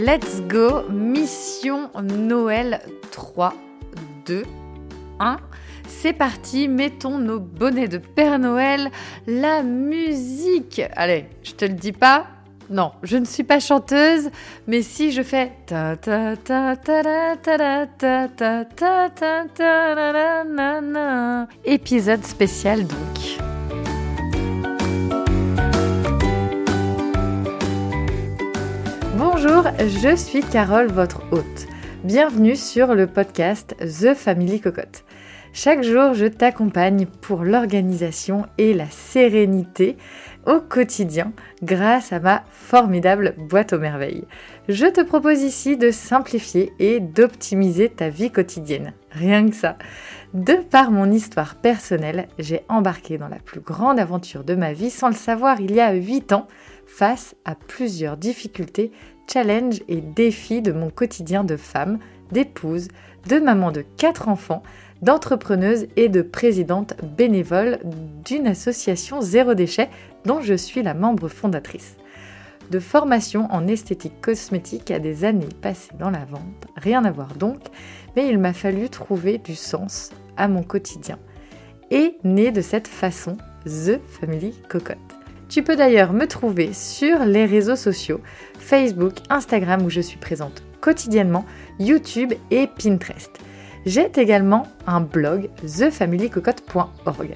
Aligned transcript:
Let's 0.00 0.40
go, 0.48 0.88
mission 0.88 1.90
Noël 2.02 2.80
3, 3.10 3.52
2, 4.24 4.44
1. 5.18 5.36
C'est 5.88 6.14
parti, 6.14 6.68
mettons 6.68 7.18
nos 7.18 7.38
bonnets 7.38 7.86
de 7.86 7.98
Père 7.98 8.38
Noël, 8.38 8.90
la 9.26 9.62
musique. 9.62 10.80
Allez, 10.96 11.26
je 11.42 11.52
te 11.52 11.66
le 11.66 11.74
dis 11.74 11.92
pas, 11.92 12.28
non, 12.70 12.92
je 13.02 13.18
ne 13.18 13.26
suis 13.26 13.42
pas 13.42 13.60
chanteuse, 13.60 14.30
mais 14.66 14.80
si 14.80 15.12
je 15.12 15.22
fais 15.22 15.52
épisode 21.66 22.24
spécial 22.24 22.86
donc. 22.86 23.39
Bonjour, 29.42 29.64
je 29.78 30.16
suis 30.16 30.42
Carole, 30.42 30.88
votre 30.88 31.22
hôte. 31.32 31.66
Bienvenue 32.04 32.56
sur 32.56 32.94
le 32.94 33.06
podcast 33.06 33.74
The 33.78 34.12
Family 34.14 34.60
Cocotte. 34.60 35.04
Chaque 35.54 35.82
jour, 35.82 36.12
je 36.12 36.26
t'accompagne 36.26 37.06
pour 37.06 37.42
l'organisation 37.42 38.44
et 38.58 38.74
la 38.74 38.88
sérénité 38.90 39.96
au 40.46 40.60
quotidien 40.60 41.32
grâce 41.62 42.12
à 42.12 42.20
ma 42.20 42.44
formidable 42.50 43.34
boîte 43.38 43.72
aux 43.72 43.78
merveilles. 43.78 44.26
Je 44.68 44.86
te 44.86 45.00
propose 45.00 45.42
ici 45.42 45.78
de 45.78 45.90
simplifier 45.90 46.72
et 46.78 47.00
d'optimiser 47.00 47.88
ta 47.88 48.10
vie 48.10 48.30
quotidienne. 48.30 48.92
Rien 49.10 49.48
que 49.48 49.56
ça. 49.56 49.76
De 50.34 50.54
par 50.54 50.90
mon 50.90 51.10
histoire 51.10 51.54
personnelle, 51.54 52.28
j'ai 52.38 52.60
embarqué 52.68 53.16
dans 53.16 53.28
la 53.28 53.38
plus 53.38 53.60
grande 53.60 53.98
aventure 53.98 54.44
de 54.44 54.54
ma 54.54 54.74
vie 54.74 54.90
sans 54.90 55.08
le 55.08 55.14
savoir 55.14 55.60
il 55.60 55.72
y 55.72 55.80
a 55.80 55.92
8 55.92 56.32
ans 56.32 56.46
face 56.86 57.34
à 57.44 57.54
plusieurs 57.54 58.16
difficultés, 58.16 58.92
challenges 59.26 59.82
et 59.88 60.00
défis 60.00 60.62
de 60.62 60.72
mon 60.72 60.90
quotidien 60.90 61.44
de 61.44 61.56
femme, 61.56 61.98
d'épouse, 62.32 62.88
de 63.28 63.38
maman 63.38 63.72
de 63.72 63.84
4 63.96 64.28
enfants, 64.28 64.62
d'entrepreneuse 65.02 65.86
et 65.96 66.08
de 66.08 66.22
présidente 66.22 66.94
bénévole 67.16 67.78
d'une 68.24 68.46
association 68.46 69.20
zéro 69.20 69.54
déchet 69.54 69.88
dont 70.24 70.40
je 70.40 70.54
suis 70.54 70.82
la 70.82 70.94
membre 70.94 71.28
fondatrice. 71.28 71.96
De 72.70 72.78
formation 72.78 73.48
en 73.50 73.66
esthétique 73.66 74.20
cosmétique 74.20 74.90
à 74.90 74.98
des 74.98 75.24
années 75.24 75.48
passées 75.60 75.94
dans 75.98 76.10
la 76.10 76.24
vente, 76.24 76.66
rien 76.76 77.04
à 77.04 77.10
voir 77.10 77.34
donc, 77.34 77.58
mais 78.14 78.28
il 78.28 78.38
m'a 78.38 78.52
fallu 78.52 78.88
trouver 78.88 79.38
du 79.38 79.54
sens 79.54 80.10
à 80.36 80.46
mon 80.46 80.62
quotidien. 80.62 81.18
Et 81.90 82.16
né 82.22 82.52
de 82.52 82.60
cette 82.60 82.88
façon, 82.88 83.36
The 83.64 84.00
Family 84.06 84.54
Cocotte. 84.68 85.19
Tu 85.50 85.64
peux 85.64 85.74
d'ailleurs 85.74 86.12
me 86.12 86.26
trouver 86.26 86.72
sur 86.72 87.24
les 87.24 87.44
réseaux 87.44 87.74
sociaux, 87.74 88.20
Facebook, 88.60 89.14
Instagram 89.30 89.84
où 89.84 89.90
je 89.90 90.00
suis 90.00 90.16
présente 90.16 90.62
quotidiennement, 90.80 91.44
YouTube 91.80 92.32
et 92.52 92.68
Pinterest. 92.68 93.32
J'ai 93.84 94.08
également 94.16 94.68
un 94.86 95.00
blog 95.00 95.50
thefamilycocotte.org. 95.66 97.34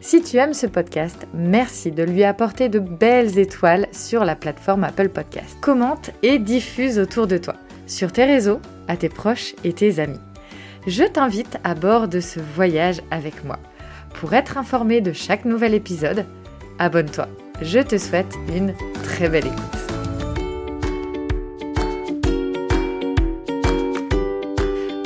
Si 0.00 0.22
tu 0.22 0.38
aimes 0.38 0.54
ce 0.54 0.66
podcast, 0.66 1.28
merci 1.34 1.92
de 1.92 2.02
lui 2.02 2.24
apporter 2.24 2.68
de 2.68 2.80
belles 2.80 3.38
étoiles 3.38 3.86
sur 3.92 4.24
la 4.24 4.34
plateforme 4.34 4.82
Apple 4.82 5.10
Podcast. 5.10 5.56
Commente 5.60 6.10
et 6.24 6.40
diffuse 6.40 6.98
autour 6.98 7.28
de 7.28 7.38
toi, 7.38 7.54
sur 7.86 8.10
tes 8.10 8.24
réseaux, 8.24 8.60
à 8.88 8.96
tes 8.96 9.08
proches 9.08 9.54
et 9.62 9.72
tes 9.72 10.00
amis. 10.00 10.20
Je 10.88 11.04
t'invite 11.04 11.58
à 11.62 11.76
bord 11.76 12.08
de 12.08 12.18
ce 12.18 12.40
voyage 12.40 13.02
avec 13.12 13.44
moi. 13.44 13.60
Pour 14.14 14.34
être 14.34 14.58
informé 14.58 15.00
de 15.00 15.12
chaque 15.12 15.44
nouvel 15.44 15.74
épisode, 15.74 16.26
abonne-toi. 16.80 17.28
Je 17.62 17.78
te 17.78 17.96
souhaite 17.96 18.34
une 18.54 18.74
très 19.04 19.28
belle 19.28 19.46
écoute. 19.46 19.91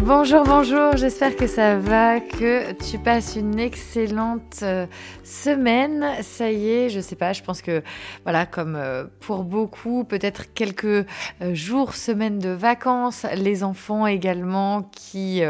Bonjour, 0.06 0.44
bonjour, 0.44 0.97
j'espère 0.97 1.34
que 1.34 1.49
ça 1.49 1.78
va, 1.78 2.21
que 2.21 2.71
tu 2.89 2.97
passes 2.97 3.34
une 3.34 3.59
excellente 3.59 4.61
euh, 4.62 4.87
semaine. 5.25 6.06
Ça 6.22 6.53
y 6.53 6.69
est, 6.69 6.91
je 6.91 7.00
sais 7.00 7.17
pas, 7.17 7.33
je 7.33 7.43
pense 7.43 7.61
que 7.61 7.83
voilà, 8.22 8.47
comme 8.47 8.77
euh, 8.77 9.06
pour 9.19 9.43
beaucoup, 9.43 10.05
peut-être 10.05 10.55
quelques 10.55 10.84
euh, 10.84 11.05
jours, 11.55 11.94
semaines 11.94 12.39
de 12.39 12.50
vacances, 12.50 13.27
les 13.34 13.65
enfants 13.65 14.06
également 14.06 14.83
qui 14.93 15.43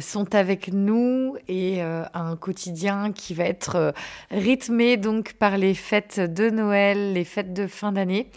sont 0.00 0.34
avec 0.34 0.72
nous 0.72 1.36
et 1.46 1.80
un 1.80 2.34
quotidien 2.36 3.12
qui 3.12 3.34
va 3.34 3.44
être 3.44 3.94
rythmé 4.32 4.96
donc 4.96 5.34
par 5.34 5.58
les 5.58 5.74
fêtes 5.74 6.18
de 6.18 6.50
Noël, 6.50 7.12
les 7.12 7.24
fêtes 7.24 7.52
de 7.52 7.68
fin 7.68 7.92
d'année. 7.92 8.30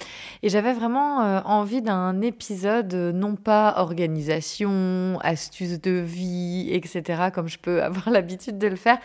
Et 0.44 0.50
j'avais 0.50 0.74
vraiment 0.74 1.42
envie 1.46 1.82
d'un 1.82 2.22
épisode 2.22 2.94
non 2.94 3.36
pas 3.36 3.76
organisation, 3.78 5.18
astuces 5.40 5.80
de 5.80 5.92
vie, 5.92 6.70
etc., 6.72 7.30
comme 7.34 7.48
je 7.48 7.60
peux 7.60 7.82
avoir 7.90 8.10
l'habitude 8.10 8.58
de 8.58 8.68
le 8.68 8.76
faire. 8.76 9.00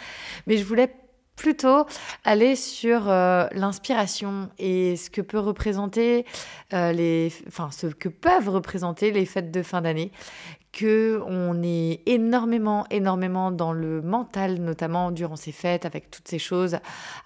Mais 0.47 0.57
je 0.57 0.65
voulais 0.65 0.91
plutôt 1.37 1.87
aller 2.25 2.55
sur 2.55 3.09
euh, 3.09 3.47
l'inspiration 3.53 4.51
et 4.59 4.97
ce 4.97 5.11
que 5.11 5.21
peut 5.21 5.41
représenter 5.41 6.27
euh, 6.73 6.93
les 6.93 7.33
enfin 7.49 7.71
ce 7.73 7.89
que 7.89 8.09
peuvent 8.09 8.49
représenter 8.49 9.11
les 9.11 9.27
fêtes 9.27 9.51
de 9.51 9.65
fin 9.65 9.83
d'année 9.83 10.13
que 10.75 11.23
on 11.27 11.63
est 11.63 12.03
énormément, 12.07 12.85
énormément 12.91 13.53
dans 13.53 13.73
le 13.73 14.03
mental, 14.03 14.59
notamment 14.59 15.13
durant 15.13 15.37
ces 15.37 15.53
fêtes, 15.53 15.87
avec 15.87 16.11
toutes 16.11 16.27
ces 16.27 16.41
choses 16.41 16.79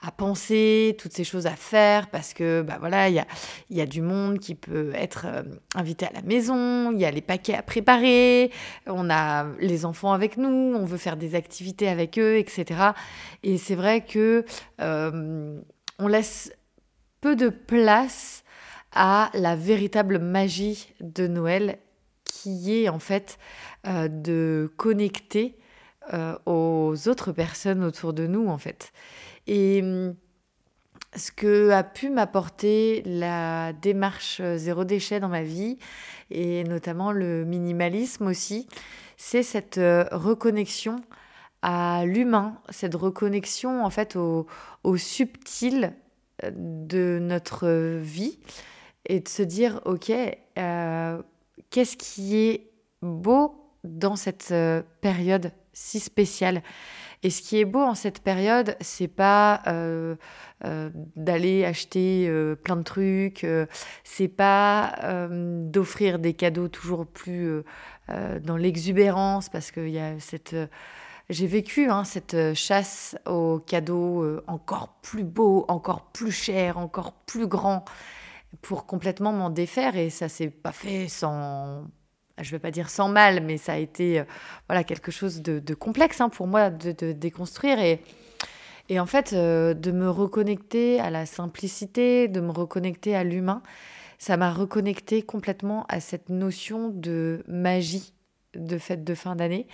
à 0.02 0.12
penser, 0.12 0.96
toutes 1.00 1.14
ces 1.14 1.24
choses 1.24 1.46
à 1.46 1.56
faire, 1.56 2.08
parce 2.08 2.34
que 2.34 2.62
bah 2.62 2.76
voilà, 2.78 3.08
il 3.08 3.14
y 3.14 3.18
a, 3.18 3.26
y 3.70 3.80
a 3.80 3.86
du 3.86 4.02
monde 4.02 4.38
qui 4.38 4.54
peut 4.54 4.92
être 4.94 5.26
euh, 5.26 5.42
invité 5.74 6.06
à 6.06 6.12
la 6.12 6.22
maison, 6.22 6.92
il 6.92 7.00
y 7.00 7.06
a 7.06 7.10
les 7.10 7.22
paquets 7.22 7.54
à 7.54 7.62
préparer, 7.62 8.52
on 8.86 9.08
a 9.08 9.46
les 9.58 9.86
enfants 9.86 10.12
avec 10.12 10.36
nous, 10.36 10.74
on 10.76 10.84
veut 10.84 10.98
faire 10.98 11.16
des 11.16 11.34
activités 11.34 11.88
avec 11.88 12.18
eux, 12.18 12.36
etc. 12.36 12.92
Et 13.42 13.56
c'est 13.56 13.74
vrai 13.74 14.02
que 14.02 14.44
euh, 14.80 15.58
on 15.98 16.06
laisse 16.06 16.52
peu 17.22 17.34
de 17.34 17.48
place 17.48 18.44
à 18.92 19.30
la 19.32 19.56
véritable 19.56 20.18
magie 20.18 20.92
de 21.00 21.26
Noël 21.26 21.78
qui 22.28 22.82
est 22.82 22.88
en 22.88 23.00
fait 23.00 23.38
euh, 23.86 24.06
de 24.08 24.70
connecter 24.76 25.58
euh, 26.12 26.38
aux 26.46 27.08
autres 27.08 27.32
personnes 27.32 27.82
autour 27.82 28.12
de 28.12 28.26
nous 28.26 28.48
en 28.48 28.58
fait. 28.58 28.92
Et 29.46 29.80
hum, 29.82 30.14
ce 31.16 31.32
que 31.32 31.70
a 31.70 31.82
pu 31.82 32.10
m'apporter 32.10 33.02
la 33.04 33.72
démarche 33.72 34.40
euh, 34.40 34.56
zéro 34.56 34.84
déchet 34.84 35.18
dans 35.18 35.28
ma 35.28 35.42
vie 35.42 35.78
et 36.30 36.62
notamment 36.64 37.10
le 37.10 37.44
minimalisme 37.44 38.26
aussi, 38.26 38.68
c'est 39.16 39.42
cette 39.42 39.80
reconnexion 40.12 40.96
à 41.62 42.04
l'humain, 42.04 42.60
cette 42.68 42.94
reconnexion 42.94 43.84
en 43.84 43.90
fait 43.90 44.14
au, 44.14 44.46
au 44.84 44.96
subtil 44.96 45.94
de 46.52 47.18
notre 47.20 47.68
vie 47.98 48.38
et 49.06 49.18
de 49.18 49.28
se 49.28 49.42
dire 49.42 49.80
ok 49.86 50.12
qu'est-ce 51.70 51.96
qui 51.96 52.36
est 52.36 52.70
beau 53.02 53.54
dans 53.84 54.16
cette 54.16 54.48
euh, 54.52 54.82
période 55.00 55.52
si 55.72 56.00
spéciale? 56.00 56.62
Et 57.22 57.30
ce 57.30 57.42
qui 57.42 57.58
est 57.58 57.64
beau 57.64 57.80
en 57.80 57.94
cette 57.94 58.20
période, 58.20 58.76
c'est 58.80 59.08
pas 59.08 59.62
euh, 59.66 60.14
euh, 60.64 60.90
d'aller 61.16 61.64
acheter 61.64 62.32
plein 62.62 62.76
de 62.76 62.82
trucs, 62.82 63.44
c'est 64.04 64.28
pas 64.28 64.94
d'offrir 65.28 66.20
des 66.20 66.34
cadeaux 66.34 66.68
toujours 66.68 67.06
plus 67.06 67.64
dans 68.06 68.56
l'exubérance, 68.56 69.48
parce 69.48 69.72
qu'il 69.72 69.88
y 69.88 69.98
a 69.98 70.20
cette. 70.20 70.54
j'ai 71.28 71.48
vécu 71.48 71.90
hein, 71.90 72.04
cette 72.04 72.54
chasse 72.54 73.16
aux 73.26 73.58
cadeaux 73.58 74.40
encore 74.46 75.00
plus 75.02 75.24
beaux, 75.24 75.64
encore 75.66 76.12
plus 76.12 76.30
chers, 76.30 76.78
encore 76.78 77.14
plus 77.26 77.48
grands 77.48 77.84
pour 78.62 78.86
complètement 78.86 79.32
m'en 79.32 79.50
défaire 79.50 79.96
et 79.96 80.10
ça 80.10 80.28
s'est 80.28 80.50
pas 80.50 80.72
fait 80.72 81.08
sans 81.08 81.84
je 82.40 82.50
vais 82.52 82.58
pas 82.58 82.70
dire 82.70 82.88
sans 82.88 83.08
mal 83.08 83.42
mais 83.42 83.56
ça 83.56 83.74
a 83.74 83.76
été 83.76 84.20
euh, 84.20 84.24
voilà 84.68 84.84
quelque 84.84 85.10
chose 85.10 85.42
de, 85.42 85.74
complexe 85.74 86.20
hein, 86.20 86.28
pour 86.28 86.46
moi 86.46 86.70
de, 86.70 87.12
déconstruire 87.12 87.80
et 87.80 88.00
et 88.88 89.00
en 89.00 89.06
fait 89.06 89.32
euh, 89.32 89.74
de 89.74 89.90
me 89.90 90.08
reconnecter 90.08 91.00
à 91.00 91.10
la 91.10 91.26
simplicité 91.26 92.28
de 92.28 92.40
me 92.40 92.50
reconnecter 92.50 93.14
à 93.14 93.24
l'humain 93.24 93.62
ça 94.18 94.36
m'a 94.36 94.52
reconnecté 94.52 95.22
complètement 95.22 95.84
à 95.88 96.00
cette 96.00 96.28
notion 96.28 96.88
de 96.88 97.44
magie 97.46 98.12
de 98.54 98.78
fête 98.78 99.04
de 99.04 99.14
fin 99.14 99.36
d'année 99.36 99.66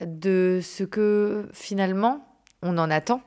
de 0.00 0.60
ce 0.62 0.84
que 0.84 1.48
finalement 1.52 2.26
on 2.62 2.78
en 2.78 2.90
attend. 2.90 3.22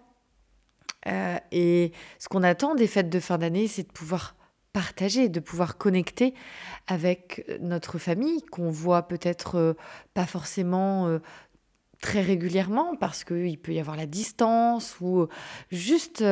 Euh, 1.08 1.38
et 1.52 1.92
ce 2.18 2.28
qu'on 2.30 2.42
attend 2.42 2.74
des 2.74 2.88
fêtes 2.88 3.10
de 3.10 3.20
fin 3.20 3.38
d'année 3.38 3.68
c'est 3.68 3.84
de 3.84 3.92
pouvoir 3.92 4.35
partager, 4.75 5.30
de 5.30 5.39
pouvoir 5.39 5.77
connecter 5.77 6.33
avec 6.88 7.50
notre 7.62 7.98
famille 7.98 8.42
qu'on 8.51 8.69
voit 8.69 9.07
peut-être 9.07 9.56
euh, 9.56 9.74
pas 10.13 10.25
forcément 10.25 11.07
euh, 11.07 11.19
très 12.01 12.19
régulièrement 12.19 12.98
parce 12.98 13.24
qu'il 13.24 13.57
peut 13.57 13.72
y 13.72 13.80
avoir 13.80 13.95
la 13.95 14.06
distance 14.06 14.98
ou 15.00 15.22
euh, 15.22 15.30
juste 15.72 16.25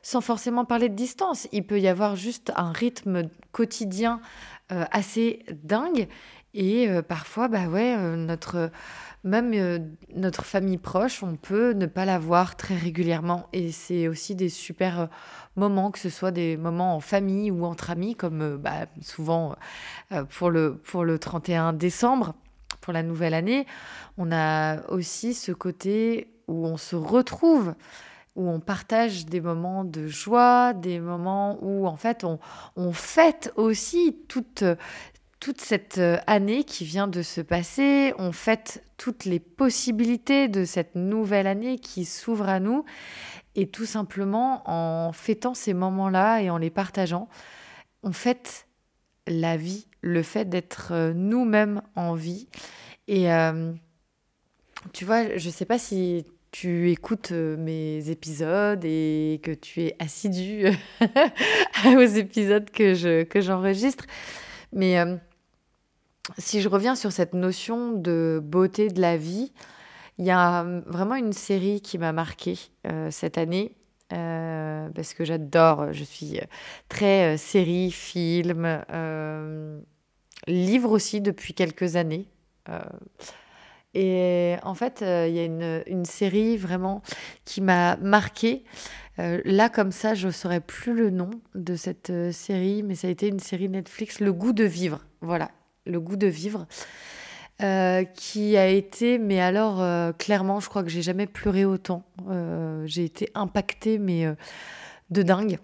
sans 0.00 0.22
forcément 0.22 0.64
parler 0.64 0.88
de 0.88 0.94
distance, 0.94 1.46
il 1.52 1.66
peut 1.66 1.78
y 1.78 1.88
avoir 1.88 2.16
juste 2.16 2.54
un 2.56 2.72
rythme 2.72 3.28
quotidien 3.52 4.22
assez 4.70 5.44
dingue. 5.62 6.08
Et 6.54 6.88
parfois, 7.06 7.48
bah 7.48 7.66
ouais, 7.66 7.96
notre 8.16 8.70
même 9.22 9.94
notre 10.14 10.44
famille 10.44 10.78
proche, 10.78 11.22
on 11.22 11.36
peut 11.36 11.72
ne 11.72 11.86
pas 11.86 12.04
la 12.04 12.18
voir 12.18 12.56
très 12.56 12.76
régulièrement. 12.76 13.48
Et 13.52 13.72
c'est 13.72 14.08
aussi 14.08 14.34
des 14.34 14.48
super 14.48 15.08
moments, 15.56 15.90
que 15.90 15.98
ce 15.98 16.08
soit 16.08 16.30
des 16.30 16.56
moments 16.56 16.96
en 16.96 17.00
famille 17.00 17.50
ou 17.50 17.64
entre 17.64 17.90
amis, 17.90 18.14
comme 18.14 18.56
bah, 18.56 18.86
souvent 19.02 19.56
pour, 20.30 20.50
le, 20.50 20.76
pour 20.76 21.04
le 21.04 21.18
31 21.18 21.72
décembre, 21.74 22.34
pour 22.80 22.92
la 22.92 23.02
nouvelle 23.02 23.34
année. 23.34 23.66
On 24.16 24.32
a 24.32 24.86
aussi 24.88 25.34
ce 25.34 25.52
côté 25.52 26.32
où 26.48 26.66
on 26.66 26.76
se 26.76 26.96
retrouve 26.96 27.74
où 28.36 28.48
on 28.48 28.60
partage 28.60 29.26
des 29.26 29.40
moments 29.40 29.84
de 29.84 30.06
joie, 30.06 30.72
des 30.72 31.00
moments 31.00 31.58
où 31.62 31.86
en 31.86 31.96
fait 31.96 32.24
on, 32.24 32.38
on 32.76 32.92
fête 32.92 33.52
aussi 33.56 34.16
toute, 34.28 34.64
toute 35.40 35.62
cette 35.62 35.96
euh, 35.98 36.18
année 36.26 36.64
qui 36.64 36.84
vient 36.84 37.08
de 37.08 37.22
se 37.22 37.40
passer, 37.40 38.12
on 38.18 38.30
fête 38.30 38.84
toutes 38.98 39.24
les 39.24 39.40
possibilités 39.40 40.48
de 40.48 40.66
cette 40.66 40.94
nouvelle 40.94 41.46
année 41.46 41.78
qui 41.78 42.04
s'ouvre 42.04 42.48
à 42.48 42.60
nous. 42.60 42.84
Et 43.56 43.66
tout 43.66 43.86
simplement, 43.86 44.62
en 44.66 45.12
fêtant 45.12 45.54
ces 45.54 45.72
moments-là 45.72 46.42
et 46.42 46.50
en 46.50 46.58
les 46.58 46.70
partageant, 46.70 47.28
on 48.02 48.12
fête 48.12 48.66
la 49.26 49.56
vie, 49.56 49.86
le 50.02 50.22
fait 50.22 50.44
d'être 50.44 50.92
euh, 50.92 51.14
nous-mêmes 51.14 51.80
en 51.96 52.14
vie. 52.14 52.46
Et 53.08 53.32
euh, 53.32 53.72
tu 54.92 55.06
vois, 55.06 55.36
je 55.38 55.46
ne 55.46 55.52
sais 55.52 55.64
pas 55.64 55.78
si 55.78 56.26
tu 56.52 56.90
écoutes 56.90 57.30
mes 57.30 58.10
épisodes 58.10 58.84
et 58.84 59.40
que 59.42 59.52
tu 59.52 59.82
es 59.82 59.96
assidu 60.00 60.66
aux 61.86 62.00
épisodes 62.00 62.68
que, 62.70 62.92
je, 62.92 63.22
que 63.22 63.40
j'enregistre. 63.40 64.04
Mais 64.72 64.96
si 66.38 66.60
je 66.60 66.68
reviens 66.68 66.94
sur 66.94 67.12
cette 67.12 67.34
notion 67.34 67.92
de 67.92 68.40
beauté 68.42 68.88
de 68.88 69.00
la 69.00 69.16
vie, 69.16 69.52
il 70.18 70.26
y 70.26 70.30
a 70.30 70.64
vraiment 70.86 71.14
une 71.14 71.32
série 71.32 71.80
qui 71.80 71.96
m'a 71.96 72.12
marquée 72.12 72.58
euh, 72.86 73.10
cette 73.10 73.38
année. 73.38 73.74
Euh, 74.12 74.88
parce 74.90 75.14
que 75.14 75.24
j'adore, 75.24 75.92
je 75.92 76.02
suis 76.04 76.38
euh, 76.38 76.44
très 76.88 77.38
série, 77.38 77.90
film, 77.90 78.84
livre 80.46 80.90
aussi 80.90 81.20
depuis 81.20 81.54
quelques 81.54 81.96
années. 81.96 82.26
et 83.94 84.56
en 84.62 84.74
fait, 84.74 85.00
il 85.00 85.34
y 85.34 85.38
a 85.38 85.44
une, 85.44 85.82
une, 85.86 86.04
série 86.04 86.56
vraiment 86.56 87.02
qui 87.44 87.60
m'a 87.60 87.96
marquée. 87.96 88.64
là, 89.16 89.68
comme 89.68 89.92
ça, 89.92 90.14
je 90.14 90.26
ne 90.26 90.32
saurais 90.32 90.60
plus 90.60 90.94
le 90.94 91.10
nom 91.10 91.30
de 91.54 91.76
cette 91.76 92.12
série, 92.32 92.82
mais 92.82 92.94
ça 92.94 93.08
a 93.08 93.10
été 93.10 93.28
une 93.28 93.40
série 93.40 93.68
Netflix, 93.68 94.20
Le 94.20 94.32
goût 94.32 94.52
de 94.52 94.64
vivre. 94.64 95.00
Voilà, 95.20 95.50
le 95.86 96.00
goût 96.00 96.16
de 96.16 96.26
vivre, 96.26 96.66
euh, 97.62 98.04
qui 98.04 98.56
a 98.56 98.68
été, 98.68 99.18
mais 99.18 99.38
alors 99.38 99.82
euh, 99.82 100.12
clairement, 100.12 100.60
je 100.60 100.68
crois 100.70 100.82
que 100.82 100.88
j'ai 100.88 101.02
jamais 101.02 101.26
pleuré 101.26 101.66
autant. 101.66 102.04
Euh, 102.30 102.86
j'ai 102.86 103.04
été 103.04 103.30
impactée, 103.34 103.98
mais 103.98 104.24
de 105.10 105.22
dingue. 105.22 105.58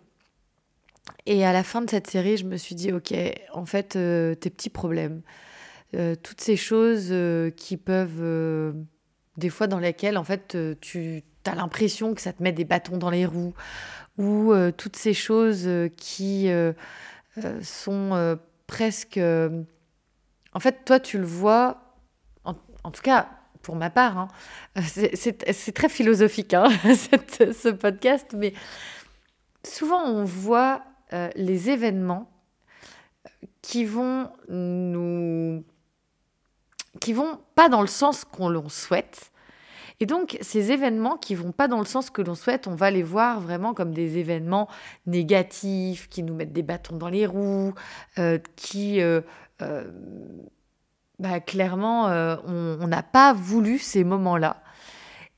Et 1.25 1.47
à 1.47 1.53
la 1.55 1.63
fin 1.63 1.81
de 1.81 1.89
cette 1.89 2.07
série, 2.07 2.37
je 2.37 2.45
me 2.45 2.57
suis 2.57 2.75
dit, 2.75 2.93
ok, 2.93 3.15
en 3.55 3.65
fait, 3.65 3.91
tes 3.91 4.51
petits 4.51 4.71
problèmes, 4.71 5.23
toutes 6.23 6.41
ces 6.41 6.57
choses 6.57 7.15
qui 7.57 7.77
peuvent, 7.77 8.75
des 9.37 9.49
fois 9.49 9.67
dans 9.67 9.79
lesquelles, 9.79 10.19
en 10.19 10.25
fait, 10.25 10.57
tu 10.81 11.23
as 11.47 11.55
l'impression 11.55 12.15
que 12.15 12.21
ça 12.21 12.33
te 12.33 12.43
met 12.43 12.53
des 12.53 12.65
bâtons 12.65 12.99
dans 12.99 13.11
les 13.11 13.25
roues, 13.25 13.55
ou 14.19 14.53
toutes 14.77 14.97
ces 14.97 15.15
choses 15.15 15.69
qui 15.97 16.51
sont 17.63 18.39
presque 18.67 19.21
en 20.57 20.59
fait, 20.59 20.87
toi, 20.87 20.99
tu 20.99 21.19
le 21.19 21.27
vois, 21.27 21.83
en, 22.45 22.91
tout 22.91 23.03
cas, 23.03 23.29
pour 23.61 23.77
ma 23.77 23.91
part, 23.91 24.17
hein, 24.17 24.29
c'est 24.83 25.73
très 25.75 25.91
philosophique, 25.91 26.55
hein, 26.55 26.71
ce 26.83 27.69
podcast, 27.69 28.35
mais 28.35 28.55
souvent, 29.63 30.03
on 30.03 30.25
voit 30.25 30.83
euh, 31.13 31.29
les 31.37 31.69
événements 31.69 32.31
qui 33.61 33.85
vont 33.85 34.31
nous 34.49 35.63
qui 37.03 37.13
vont 37.13 37.39
pas 37.55 37.69
dans 37.69 37.83
le 37.83 37.87
sens 37.87 38.25
qu'on 38.25 38.49
l'on 38.49 38.71
souhaite. 38.71 39.31
Et 39.99 40.07
donc, 40.07 40.37
ces 40.43 40.73
événements 40.73 41.17
qui 41.17 41.35
vont 41.35 41.53
pas 41.53 41.69
dans 41.69 41.79
le 41.79 41.87
sens 41.87 42.11
que 42.11 42.21
l'on 42.21 42.35
souhaite, 42.35 42.67
on 42.67 42.75
va 42.75 42.91
les 42.91 43.03
voir 43.03 43.41
vraiment 43.41 43.73
comme 43.73 43.93
des 43.93 44.19
événements 44.19 44.69
négatifs, 45.07 46.09
qui 46.09 46.23
nous 46.23 46.35
mettent 46.35 46.53
des 46.53 46.63
bâtons 46.63 46.97
dans 46.97 47.09
les 47.09 47.27
roues, 47.27 47.73
euh, 48.19 48.39
qui 48.57 49.01
euh, 49.01 49.21
euh, 49.21 49.23
bah, 51.19 51.41
clairement, 51.41 52.09
euh, 52.09 52.37
on 52.47 52.87
n'a 52.87 53.03
pas 53.03 53.33
voulu 53.33 53.79
ces 53.79 54.05
moments-là. 54.05 54.63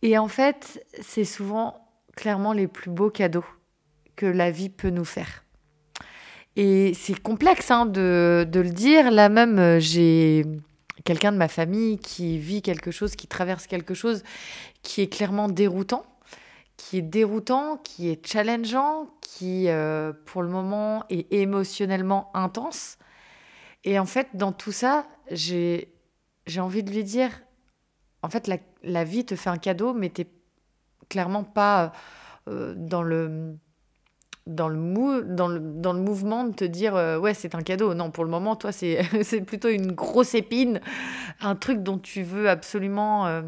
Et 0.03 0.19
en 0.19 0.29
fait, 0.29 0.85
c'est 1.00 1.25
souvent 1.25 1.88
clairement 2.17 2.53
les 2.53 2.67
plus 2.67 2.91
beaux 2.91 3.11
cadeaux 3.11 3.44
que 4.17 4.26
la 4.26 4.50
vie 4.50 4.70
peut 4.70 4.91
nous 4.91 5.05
faire. 5.05 5.44
Et 6.56 6.93
c'est 6.94 7.20
complexe 7.20 7.70
hein, 7.70 7.87
de, 7.87 8.47
de, 8.50 8.61
le 8.61 8.70
dire. 8.70 9.12
Là 9.12 9.29
même, 9.29 9.59
euh, 9.61 9.79
j'ai 9.79 10.44
quelqu'un 11.05 11.31
de 11.31 11.37
ma 11.37 11.47
famille 11.47 11.99
qui 11.99 12.38
vit 12.38 12.61
quelque 12.61 12.91
chose, 12.91 13.15
qui 13.15 13.29
traverse 13.29 13.69
quelque 13.69 13.94
chose 13.94 14.25
qui 14.82 15.00
est 15.03 15.06
clairement 15.06 15.49
déroutant, 15.49 16.05
qui 16.76 16.99
est 16.99 17.03
déroutant, 17.03 17.76
qui 17.76 18.09
est 18.09 18.26
challengeant, 18.26 19.06
qui 19.20 19.69
pour 20.26 20.43
le 20.43 20.49
moment 20.49 21.05
est 21.09 21.32
émotionnellement 21.32 22.31
intense. 22.35 22.99
Et 23.84 23.98
en 23.98 24.06
fait, 24.06 24.28
dans 24.34 24.52
tout 24.52 24.72
ça, 24.72 25.06
j'ai 25.30 25.90
envie 26.58 26.82
de 26.82 26.90
lui 26.90 27.04
dire, 27.04 27.30
en 28.22 28.28
fait, 28.28 28.46
la, 28.46 28.58
la, 28.82 29.04
vie 29.04 29.25
te 29.25 29.36
fait 29.36 29.50
un 29.50 29.58
cadeau, 29.58 29.94
mais 29.94 30.08
t'es 30.08 30.26
clairement 31.08 31.44
pas 31.44 31.92
euh, 32.48 32.75
dans 32.76 33.02
le 33.02 33.56
dans 34.46 34.69
le, 34.69 34.78
mou, 34.78 35.20
dans, 35.20 35.48
le, 35.48 35.60
dans 35.60 35.92
le 35.92 36.00
mouvement 36.00 36.44
de 36.44 36.54
te 36.54 36.64
dire 36.64 36.96
euh, 36.96 37.19
ouais 37.19 37.34
c'est 37.34 37.54
un 37.54 37.60
cadeau. 37.60 37.92
Non 37.92 38.10
pour 38.10 38.25
le 38.25 38.30
moment 38.30 38.56
toi 38.56 38.72
c'est 38.72 39.02
plutôt 39.46 39.69
une 39.69 39.92
grosse 39.92 40.34
épine 40.34 40.81
un 41.40 41.54
truc 41.54 41.82
dont 41.82 41.98
tu 41.98 42.22
veux 42.22 42.48
absolument 42.48 43.26
euh, 43.26 43.42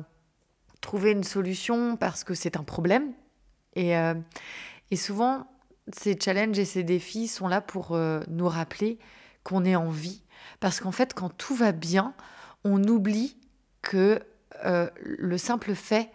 trouver 0.83 1.12
une 1.12 1.25
solution 1.25 1.97
parce 1.97 2.23
que 2.23 2.35
c'est 2.35 2.56
un 2.56 2.64
problème. 2.64 3.12
Et, 3.76 3.93
et 4.90 4.97
souvent 4.97 5.47
ces 5.93 6.19
challenges 6.21 6.59
et 6.59 6.64
ces 6.64 6.83
défis 6.83 7.28
sont 7.28 7.47
là 7.47 7.61
pour 7.61 7.97
nous 8.28 8.49
rappeler 8.49 8.99
qu'on 9.50 9.64
est 9.64 9.76
en 9.76 9.90
vie. 9.90 10.23
Parce 10.61 10.80
qu'en 10.80 10.92
fait, 10.92 11.12
quand 11.12 11.28
tout 11.28 11.54
va 11.54 11.73
bien, 11.73 12.14
on 12.64 12.83
oublie 12.85 13.37
que 13.83 14.21
euh, 14.64 14.88
le 15.02 15.38
simple 15.38 15.75
fait 15.75 16.11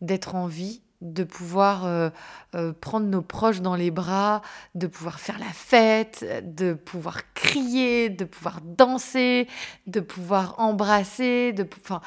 d'être 0.00 0.34
en 0.34 0.46
vie, 0.46 0.82
de 1.00 1.22
pouvoir 1.22 1.86
euh, 1.86 2.10
euh, 2.54 2.72
prendre 2.72 3.06
nos 3.06 3.22
proches 3.22 3.60
dans 3.60 3.76
les 3.76 3.90
bras, 3.90 4.42
de 4.74 4.86
pouvoir 4.86 5.20
faire 5.20 5.38
la 5.38 5.52
fête, 5.52 6.26
de 6.42 6.74
pouvoir 6.74 7.32
crier, 7.32 8.10
de 8.10 8.24
pouvoir 8.24 8.60
danser, 8.60 9.46
de 9.86 10.00
pouvoir 10.00 10.58
embrasser, 10.58 11.52
de 11.52 11.66
enfin, 11.80 12.00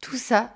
tout 0.00 0.16
ça, 0.18 0.52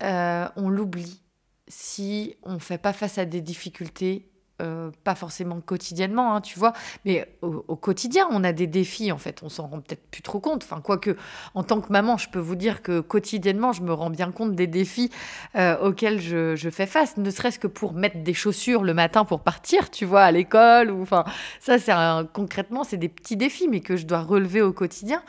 on 0.00 0.68
l'oublie 0.68 1.22
si 1.66 2.36
on 2.42 2.54
ne 2.54 2.58
fait 2.58 2.76
pas 2.76 2.92
face 2.92 3.16
à 3.16 3.24
des 3.24 3.40
difficultés 3.40 4.33
euh, 4.62 4.92
pas 5.02 5.16
forcément 5.16 5.60
quotidiennement, 5.60 6.36
hein, 6.36 6.40
tu 6.40 6.60
vois, 6.60 6.74
mais 7.04 7.28
au, 7.42 7.74
quotidien, 7.74 8.28
on 8.30 8.44
a 8.44 8.52
des 8.52 8.68
défis, 8.68 9.10
en 9.10 9.18
fait, 9.18 9.42
on 9.42 9.48
s'en 9.48 9.66
rend 9.66 9.80
peut-être 9.80 10.06
plus 10.12 10.22
trop 10.22 10.38
compte. 10.38 10.62
Enfin, 10.62 10.80
quoique, 10.80 11.16
en 11.54 11.64
tant 11.64 11.80
que 11.80 11.90
maman, 11.90 12.18
je 12.18 12.28
peux 12.28 12.38
vous 12.38 12.54
dire 12.54 12.80
que 12.80 13.00
quotidiennement, 13.00 13.72
je 13.72 13.82
me 13.82 13.92
rends 13.92 14.10
bien 14.10 14.30
compte 14.30 14.54
des 14.54 14.68
défis 14.68 15.10
euh, 15.56 15.76
auxquels 15.80 16.20
je, 16.20 16.70
fais 16.70 16.86
face, 16.86 17.16
ne 17.16 17.28
serait-ce 17.30 17.58
que 17.58 17.66
pour 17.66 17.94
mettre 17.94 18.22
des 18.22 18.32
chaussures 18.32 18.84
le 18.84 18.94
matin 18.94 19.24
pour 19.24 19.40
partir, 19.40 19.90
tu 19.90 20.04
vois, 20.04 20.22
à 20.22 20.30
l'école, 20.30 20.92
ou 20.92 21.02
enfin, 21.02 21.24
ça, 21.58 21.80
c'est 21.80 21.92
concrètement, 22.32 22.84
c'est 22.84 22.96
des 22.96 23.08
petits 23.08 23.36
défis, 23.36 23.66
mais 23.66 23.80
que 23.80 23.96
je 23.96 24.06
dois 24.06 24.22
relever 24.22 24.62
au 24.62 24.72
quotidien. 24.72 25.24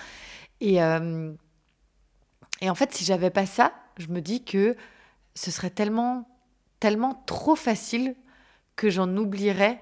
Et, 0.61 0.83
euh, 0.83 1.33
et 2.61 2.69
en 2.69 2.75
fait, 2.75 2.93
si 2.93 3.03
j'avais 3.03 3.31
pas 3.31 3.47
ça, 3.47 3.73
je 3.97 4.07
me 4.09 4.21
dis 4.21 4.43
que 4.43 4.75
ce 5.33 5.49
serait 5.49 5.71
tellement, 5.71 6.29
tellement 6.79 7.23
trop 7.25 7.55
facile 7.55 8.15
que 8.75 8.89
j'en 8.89 9.15
oublierais, 9.15 9.79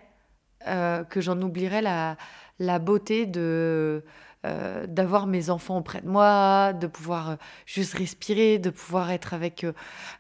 euh, 0.68 1.04
que 1.04 1.22
j'en 1.22 1.42
oublierais 1.42 1.82
la, 1.82 2.18
la 2.60 2.80
beauté 2.80 3.26
de 3.26 4.04
euh, 4.46 4.88
d'avoir 4.88 5.26
mes 5.26 5.50
enfants 5.50 5.78
auprès 5.78 6.02
de 6.02 6.08
moi, 6.08 6.74
de 6.74 6.88
pouvoir 6.88 7.30
euh, 7.30 7.36
juste 7.66 7.94
respirer, 7.94 8.60
de 8.60 8.70
pouvoir 8.70 9.12
être 9.12 9.34
avec 9.34 9.66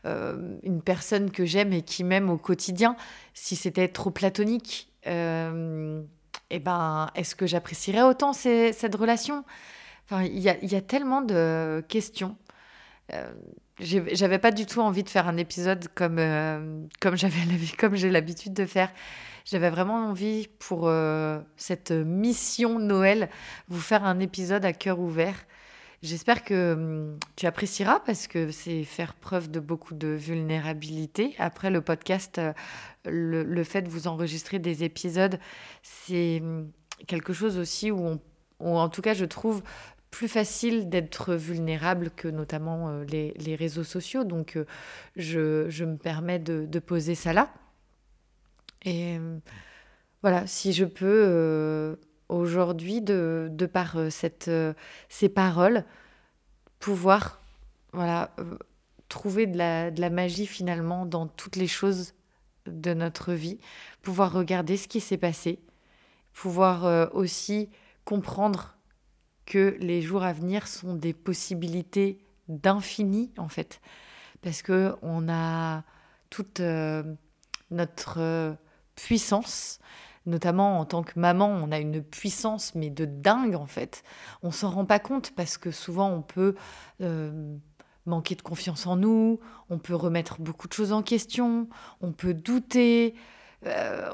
une 0.05 0.81
personne 0.83 1.29
que 1.31 1.45
j'aime 1.45 1.73
et 1.73 1.81
qui 1.81 2.03
m'aime 2.03 2.29
au 2.29 2.37
quotidien. 2.37 2.95
Si 3.33 3.55
c'était 3.55 3.89
trop 3.89 4.11
platonique, 4.11 4.89
eh 5.05 6.59
ben, 6.59 7.09
est-ce 7.15 7.35
que 7.35 7.45
j'apprécierais 7.45 8.03
autant 8.03 8.33
cette 8.33 8.95
relation? 8.95 9.43
Enfin, 10.05 10.23
il 10.23 10.39
y 10.39 10.49
a, 10.49 10.57
y 10.63 10.75
a, 10.75 10.81
tellement 10.81 11.21
de 11.21 11.83
questions 11.89 12.37
j'avais 13.79 14.39
pas 14.39 14.51
du 14.51 14.65
tout 14.65 14.81
envie 14.81 15.03
de 15.03 15.09
faire 15.09 15.27
un 15.27 15.37
épisode 15.37 15.87
comme, 15.95 16.19
comme 16.99 17.15
j'avais 17.15 17.41
comme 17.79 17.95
j'ai 17.95 18.09
l'habitude 18.09 18.53
de 18.53 18.65
faire. 18.65 18.91
J'avais 19.45 19.69
vraiment 19.69 20.07
envie 20.09 20.47
pour 20.59 20.89
cette 21.57 21.91
mission 21.91 22.79
Noël 22.79 23.29
vous 23.67 23.81
faire 23.81 24.05
un 24.05 24.19
épisode 24.19 24.63
à 24.63 24.73
cœur 24.73 24.99
ouvert. 24.99 25.35
J'espère 26.03 26.43
que 26.43 26.73
hum, 26.73 27.17
tu 27.37 27.45
apprécieras 27.45 28.01
parce 28.01 28.27
que 28.27 28.51
c'est 28.51 28.83
faire 28.83 29.13
preuve 29.13 29.49
de 29.49 29.61
beaucoup 29.61 29.93
de 29.93 30.09
vulnérabilité. 30.09 31.33
Après 31.39 31.69
le 31.69 31.79
podcast, 31.79 32.41
le, 33.05 33.43
le 33.43 33.63
fait 33.63 33.83
de 33.83 33.89
vous 33.89 34.07
enregistrer 34.07 34.59
des 34.59 34.83
épisodes, 34.83 35.39
c'est 35.81 36.41
hum, 36.41 36.69
quelque 37.07 37.31
chose 37.31 37.57
aussi 37.57 37.89
où 37.89 38.19
on 38.59 38.75
en 38.75 38.89
tout 38.89 39.01
cas 39.01 39.13
je 39.13 39.25
trouve 39.25 39.63
plus 40.13 40.27
facile 40.27 40.89
d'être 40.89 41.33
vulnérable 41.33 42.11
que 42.11 42.27
notamment 42.27 42.89
euh, 42.89 43.03
les, 43.05 43.55
réseaux 43.55 43.83
sociaux. 43.83 44.23
Donc 44.23 44.57
euh, 44.57 44.65
je, 45.15 45.83
me 45.83 45.97
permets 45.97 46.37
de, 46.37 46.79
poser 46.79 47.15
ça 47.15 47.33
là. 47.33 47.51
Et 48.83 49.17
euh, 49.17 49.39
voilà, 50.21 50.45
si 50.45 50.71
je 50.71 50.85
peux 50.85 51.97
aujourd'hui, 52.29 53.01
de, 53.01 53.49
par 53.65 53.97
cette, 54.11 54.51
ces 55.09 55.29
paroles, 55.29 55.83
pouvoir 56.77 57.41
voilà, 57.91 58.35
trouver 59.09 59.47
de 59.47 59.57
la, 59.57 59.89
de 59.89 59.99
la 59.99 60.11
magie 60.11 60.45
finalement 60.45 61.07
dans 61.07 61.25
toutes 61.25 61.55
les 61.55 61.67
choses 61.67 62.13
de 62.67 62.93
notre 62.93 63.33
vie, 63.33 63.59
pouvoir 64.03 64.31
regarder 64.31 64.77
ce 64.77 64.87
qui 64.87 64.99
s'est 64.99 65.17
passé, 65.17 65.59
pouvoir 66.33 67.15
aussi 67.15 67.71
comprendre 68.05 68.77
que 69.45 69.75
les 69.79 70.01
jours 70.01 70.23
à 70.23 70.33
venir 70.33 70.67
sont 70.67 70.93
des 70.93 71.13
possibilités 71.13 72.19
d'infini 72.47 73.31
en 73.37 73.49
fait. 73.49 73.81
Parce 74.41 74.61
que 74.61 74.95
on 75.01 75.29
a 75.29 75.83
toute 76.29 76.59
euh, 76.59 77.03
notre 77.71 78.19
euh, 78.19 78.53
puissance. 78.95 79.79
Notamment 80.25 80.79
en 80.79 80.85
tant 80.85 81.03
que 81.03 81.19
maman 81.19 81.47
on 81.47 81.69
a 81.73 81.79
une 81.79 82.01
puissance 82.01 82.75
mais 82.75 82.89
de 82.89 83.03
dingue 83.03 83.55
en 83.55 83.65
fait. 83.65 84.03
On 84.41 84.51
s'en 84.51 84.69
rend 84.69 84.85
pas 84.85 84.99
compte 84.99 85.31
parce 85.31 85.57
que 85.57 85.69
souvent 85.69 86.09
on 86.09 86.21
peut 86.21 86.55
euh, 87.01 87.57
manquer 88.05 88.35
de 88.35 88.41
confiance 88.41 88.87
en 88.87 88.95
nous. 88.95 89.41
On 89.69 89.79
peut 89.79 89.95
remettre 89.95 90.39
beaucoup 90.39 90.69
de 90.69 90.73
choses 90.73 90.93
en 90.93 91.03
question. 91.03 91.67
On 91.99 92.13
peut 92.13 92.33
douter. 92.33 93.15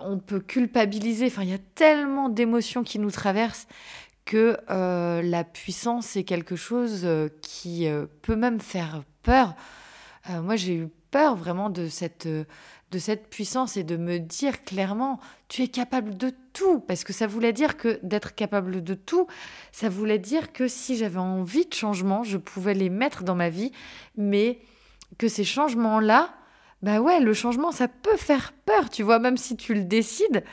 On 0.03 0.19
peut 0.19 0.39
culpabiliser. 0.39 1.27
Enfin 1.27 1.43
il 1.43 1.49
y 1.49 1.53
a 1.53 1.59
tellement 1.75 2.29
d'émotions 2.29 2.83
qui 2.83 2.99
nous 2.99 3.11
traversent 3.11 3.67
que 4.29 4.57
euh, 4.69 5.23
la 5.23 5.43
puissance 5.43 6.15
est 6.15 6.23
quelque 6.23 6.55
chose 6.55 7.01
euh, 7.03 7.29
qui 7.41 7.87
euh, 7.87 8.05
peut 8.21 8.35
même 8.35 8.59
faire 8.59 9.01
peur. 9.23 9.55
moi, 10.29 10.55
j'ai 10.55 10.75
eu 10.75 10.87
peur 11.09 11.35
vraiment 11.35 11.71
de 11.71 11.87
cette, 11.87 12.27
de 12.27 12.99
cette 12.99 13.31
puissance 13.31 13.75
et 13.75 13.83
de 13.83 13.97
me 13.97 14.19
dire 14.19 14.63
clairement, 14.63 15.19
tu 15.47 15.63
es 15.63 15.67
capable 15.67 16.15
de 16.15 16.31
tout. 16.53 16.79
Parce 16.79 17.03
que 17.03 17.11
ça 17.11 17.25
voulait 17.25 17.53
dire 17.53 17.75
que 17.75 17.99
d'être 18.03 18.35
capable 18.35 18.83
de 18.83 18.93
tout, 18.93 19.25
ça 19.71 19.89
voulait 19.89 20.19
dire 20.19 20.53
que 20.53 20.67
si 20.67 20.95
j'avais 20.95 21.17
envie 21.17 21.65
de 21.65 21.73
changement, 21.73 22.23
je 22.23 22.37
pouvais 22.37 22.75
les 22.75 22.89
mettre 22.91 23.23
dans 23.23 23.35
ma 23.35 23.49
vie, 23.49 23.71
mais 24.15 24.59
que 25.17 25.27
ces 25.27 25.43
changements-là, 25.43 26.35
bah 26.83 27.01
ouais, 27.01 27.19
le 27.19 27.33
changement, 27.33 27.71
ça 27.71 27.87
peut 27.87 28.17
faire 28.17 28.53
peur, 28.67 28.91
tu 28.91 29.01
vois, 29.01 29.17
même 29.17 29.37
si 29.37 29.57
tu 29.57 29.73
le 29.73 29.85
décides. 29.85 30.43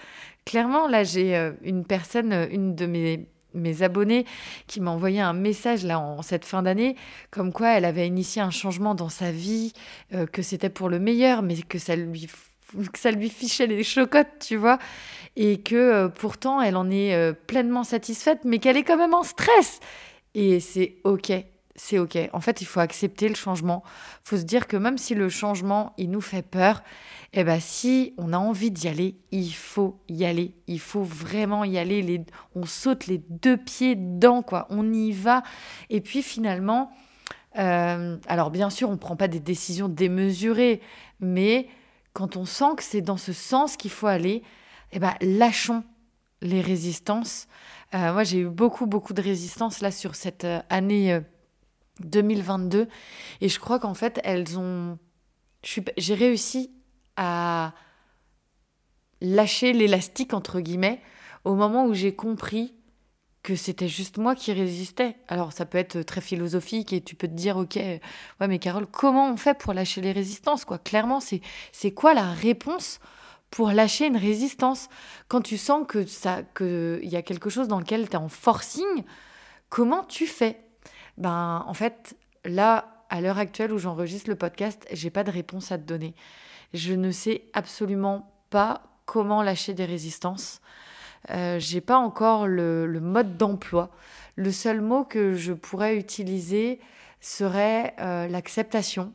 Clairement, 0.47 0.88
là, 0.88 1.04
j'ai 1.04 1.52
une 1.62 1.85
personne, 1.85 2.33
une 2.50 2.75
de 2.75 2.87
mes 2.87 3.28
mes 3.57 3.83
abonnés 3.83 4.25
qui 4.67 4.81
m'a 4.81 4.91
envoyé 4.91 5.21
un 5.21 5.33
message 5.33 5.85
là 5.85 5.99
en 5.99 6.23
cette 6.23 6.45
fin 6.45 6.63
d'année, 6.63 6.97
comme 7.31 7.53
quoi 7.53 7.71
elle 7.71 7.85
avait 7.85 8.07
initié 8.07 8.43
un 8.43 8.51
changement 8.51 8.95
dans 8.95 9.09
sa 9.09 9.31
vie, 9.31 9.73
euh, 10.15 10.27
que 10.27 10.43
c'était 10.43 10.71
pour 10.71 10.89
le 10.89 10.99
meilleur, 10.99 11.43
mais 11.43 11.57
que 11.63 11.79
ça 11.79 11.97
lui 11.97 12.29
que 12.93 12.99
ça 12.99 13.11
lui 13.11 13.31
fichait 13.31 13.67
les 13.67 13.85
chocottes, 13.85 14.41
tu 14.41 14.57
vois, 14.57 14.79
et 15.37 15.61
que 15.61 15.77
euh, 15.77 16.09
pourtant 16.09 16.61
elle 16.61 16.77
en 16.77 16.91
est 16.91 17.15
euh, 17.15 17.33
pleinement 17.33 17.85
satisfaite, 17.85 18.41
mais 18.45 18.59
qu'elle 18.59 18.77
est 18.77 18.83
quand 18.83 18.97
même 18.97 19.15
en 19.15 19.23
stress. 19.23 19.81
Et 20.35 20.61
c'est 20.61 20.97
ok, 21.05 21.33
c'est 21.76 21.99
ok. 21.99 22.18
En 22.33 22.40
fait, 22.40 22.61
il 22.61 22.64
faut 22.64 22.80
accepter 22.80 23.28
le 23.28 23.35
changement. 23.35 23.83
Il 24.25 24.28
faut 24.28 24.37
se 24.38 24.42
dire 24.42 24.66
que 24.66 24.76
même 24.76 24.99
si 24.99 25.14
le 25.14 25.28
changement, 25.28 25.92
il 25.99 26.11
nous 26.11 26.21
fait 26.21 26.42
peur, 26.42 26.83
eh 27.33 27.45
ben 27.45 27.61
si 27.61 28.14
on 28.16 28.33
a 28.33 28.38
envie 28.38 28.71
d'y 28.71 28.88
aller, 28.88 29.16
il 29.30 29.52
faut 29.52 30.00
y 30.09 30.25
aller. 30.25 30.54
Il 30.66 30.80
faut 30.80 31.02
vraiment 31.02 31.64
y 31.64 31.78
aller. 31.78 32.02
Les, 32.02 32.25
on 32.54 32.64
saute 32.64 33.06
les 33.06 33.18
deux 33.28 33.56
pieds 33.56 33.95
dedans, 33.95 34.42
quoi. 34.42 34.66
On 34.71 34.92
y 34.92 35.12
va. 35.12 35.42
Et 35.90 36.00
puis 36.00 36.23
finalement, 36.23 36.90
euh, 37.59 38.16
alors 38.26 38.50
bien 38.50 38.71
sûr, 38.71 38.88
on 38.88 38.92
ne 38.92 38.99
prend 38.99 39.16
pas 39.16 39.28
des 39.28 39.40
décisions 39.40 39.88
démesurées, 39.88 40.80
mais 41.21 41.68
quand 42.14 42.37
on 42.37 42.47
sent 42.47 42.76
que 42.76 42.83
c'est 42.83 43.02
dans 43.02 43.18
ce 43.18 43.33
sens 43.33 43.76
qu'il 43.76 43.90
faut 43.90 44.06
aller, 44.06 44.42
eh 44.92 44.99
ben 44.99 45.14
lâchons 45.21 45.85
les 46.40 46.61
résistances. 46.61 47.49
Euh, 47.95 48.12
moi, 48.12 48.25
j'ai 48.25 48.40
eu 48.40 48.49
beaucoup, 48.49 48.87
beaucoup 48.87 49.12
de 49.12 49.23
résistance 49.23 49.80
là 49.80 49.90
sur 49.90 50.14
cette 50.14 50.45
euh, 50.45 50.61
année 50.71 51.21
2022. 52.00 52.88
Et 53.41 53.49
je 53.49 53.59
crois 53.59 53.79
qu'en 53.79 53.95
fait, 53.95 54.21
elles 54.25 54.59
ont. 54.59 54.99
J'ai 55.97 56.15
réussi 56.15 56.71
à 57.17 57.75
lâcher 59.21 59.73
l'élastique, 59.73 60.35
entre 60.35 60.61
guillemets, 60.61 61.00
au 61.45 61.55
moment 61.55 61.87
où 61.87 61.95
j'ai 61.95 62.15
compris 62.15 62.75
que 63.43 63.55
c'était 63.55 63.88
juste 63.88 64.19
moi 64.19 64.35
qui 64.35 64.53
résistais. 64.53 65.17
Alors 65.29 65.53
ça 65.53 65.67
peut 65.67 65.79
être 65.79 66.03
très 66.03 66.21
philosophique 66.21 66.93
et 66.93 67.00
tu 67.00 67.15
peux 67.15 67.29
te 67.29 67.33
dire, 67.33 67.57
ok, 67.57 67.76
ouais 67.76 68.00
mais 68.49 68.59
Carole, 68.59 68.87
comment 68.87 69.31
on 69.31 69.37
fait 69.37 69.57
pour 69.57 69.73
lâcher 69.73 70.00
les 70.00 70.11
résistances 70.11 70.65
quoi? 70.65 70.79
Clairement, 70.79 71.21
c'est 71.21 71.93
quoi 71.93 72.12
la 72.12 72.33
réponse 72.33 72.99
pour 73.50 73.71
lâcher 73.71 74.07
une 74.07 74.17
résistance? 74.17 74.88
Quand 75.29 75.43
tu 75.43 75.59
sens 75.59 75.87
que 75.87 76.05
ça, 76.05 76.43
qu'il 76.43 77.05
y 77.05 77.15
a 77.15 77.23
quelque 77.23 77.49
chose 77.49 77.69
dans 77.69 77.79
lequel 77.79 78.09
tu 78.09 78.15
es 78.15 78.17
en 78.17 78.29
forcing, 78.29 79.05
comment 79.69 80.03
tu 80.03 80.26
fais? 80.26 80.65
Ben, 81.18 81.64
en 81.66 81.75
fait, 81.75 82.16
là, 82.44 83.04
à 83.08 83.20
l'heure 83.20 83.38
actuelle 83.38 83.73
où 83.73 83.78
j'enregistre 83.78 84.28
le 84.28 84.37
podcast, 84.37 84.87
j'ai 84.92 85.11
pas 85.11 85.25
de 85.25 85.30
réponse 85.30 85.73
à 85.73 85.78
te 85.78 85.85
donner. 85.85 86.14
Je 86.75 86.92
ne 86.92 87.11
sais 87.11 87.44
absolument 87.52 88.32
pas 88.50 88.82
comment 89.04 89.42
lâcher 89.42 89.75
des 89.75 89.85
résistances. 89.85 90.61
Euh, 91.30 91.58
j'ai 91.58 91.80
pas 91.80 91.99
encore 91.99 92.46
le, 92.46 92.87
mode 93.00 93.37
d'emploi. 93.37 93.90
Le 94.35 94.52
seul 94.52 94.80
mot 94.80 95.04
que 95.04 95.35
je 95.35 95.52
pourrais 95.52 95.96
utiliser 95.96 96.80
serait 97.20 97.94
euh, 98.00 98.28
l'acceptation, 98.28 99.12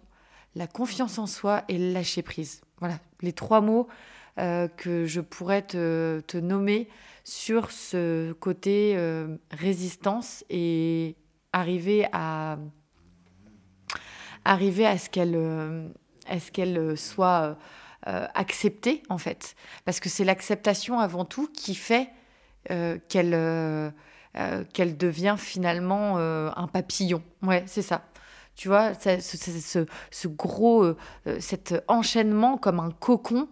la 0.55 0.67
confiance 0.67 1.20
en 1.20 1.27
soi 1.27 1.63
et 1.67 1.77
le 1.77 1.93
lâcher 1.93 2.22
prise. 2.22 2.62
Voilà, 2.79 3.00
les 3.22 3.34
trois 3.34 3.62
mots 3.62 3.88
euh, 4.39 4.67
que 4.70 5.05
je 5.05 5.22
pourrais 5.22 5.62
te, 5.62 6.22
te, 6.22 6.38
nommer 6.38 6.88
sur 7.24 7.70
ce 7.70 8.31
côté 8.34 8.93
euh, 8.96 9.36
résistance 9.51 10.46
et 10.50 11.15
arriver 11.53 12.08
à 12.12 12.58
arriver 14.46 14.86
à 14.86 14.98
ce 14.98 15.10
qu'elle 15.10 15.36
euh, 15.36 15.88
ce 16.27 16.51
qu'elle 16.51 16.98
soit 16.98 17.58
euh, 18.08 18.27
acceptée 18.34 19.03
en 19.10 19.17
fait. 19.17 19.55
Parce 19.86 20.00
que 20.00 20.10
c'est 20.10 20.24
l'acceptation 20.24 21.00
avant 21.00 21.25
tout 21.25 21.48
qui 21.48 21.75
fait 21.75 22.10
euh, 22.72 22.98
qu'elle 23.10 23.93
qu'elle 24.74 24.98
devient 24.98 25.36
finalement 25.38 26.17
un 26.17 26.67
papillon. 26.67 27.22
Ouais 27.43 27.63
c'est 27.67 27.81
ça. 27.81 28.05
Tu 28.55 28.67
vois 28.67 28.93
ce, 28.93 29.86
ce, 30.12 30.27
gros 30.27 30.96
cet 31.39 31.84
enchaînement 31.88 32.58
comme 32.58 32.79
un 32.79 32.91
cocon 32.91 33.50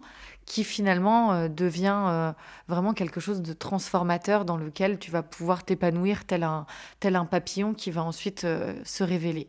qui 0.50 0.64
finalement 0.64 1.32
euh, 1.32 1.48
devient 1.48 2.06
euh, 2.08 2.32
vraiment 2.66 2.92
quelque 2.92 3.20
chose 3.20 3.40
de 3.40 3.52
transformateur 3.52 4.44
dans 4.44 4.56
lequel 4.56 4.98
tu 4.98 5.12
vas 5.12 5.22
pouvoir 5.22 5.64
t'épanouir 5.64 6.24
tel 6.24 6.42
un, 6.42 6.66
tel 6.98 7.14
un 7.14 7.24
papillon 7.24 7.72
qui 7.72 7.92
va 7.92 8.02
ensuite 8.02 8.42
euh, 8.42 8.74
se 8.84 9.04
révéler. 9.04 9.48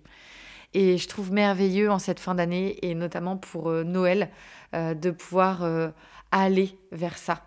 Et 0.76 1.00
je 1.00 1.08
trouve 1.08 1.32
merveilleux 1.32 1.90
en 1.90 1.98
cette 1.98 2.20
fin 2.20 2.36
d'année, 2.36 2.78
et 2.84 2.94
notamment 2.94 3.36
pour 3.36 3.70
Noël, 3.70 4.30
de 4.74 5.12
pouvoir 5.12 5.68
aller 6.32 6.78
vers 6.94 7.18
ça. 7.18 7.44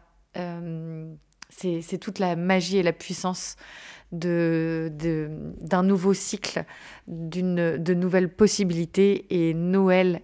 c'est 1.48 1.98
toute 1.98 2.18
la 2.18 2.36
magie 2.36 2.76
et 2.76 2.82
la 2.82 2.92
puissance 2.92 3.56
de, 4.12 4.92
d'un 5.58 5.82
nouveau 5.82 6.12
cycle, 6.12 6.66
de 7.06 7.94
nouvelles 7.94 8.28
possibilités. 8.28 9.24
Et 9.30 9.54
Noël 9.54 10.20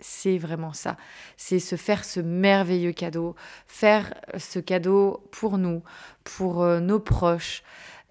c'est 0.00 0.38
vraiment 0.38 0.72
ça. 0.72 0.96
C'est 1.36 1.58
se 1.58 1.76
faire 1.76 2.04
ce 2.04 2.20
merveilleux 2.20 2.92
cadeau, 2.92 3.34
faire 3.66 4.14
ce 4.36 4.58
cadeau 4.58 5.22
pour 5.30 5.58
nous, 5.58 5.82
pour 6.24 6.62
euh, 6.62 6.80
nos 6.80 7.00
proches 7.00 7.62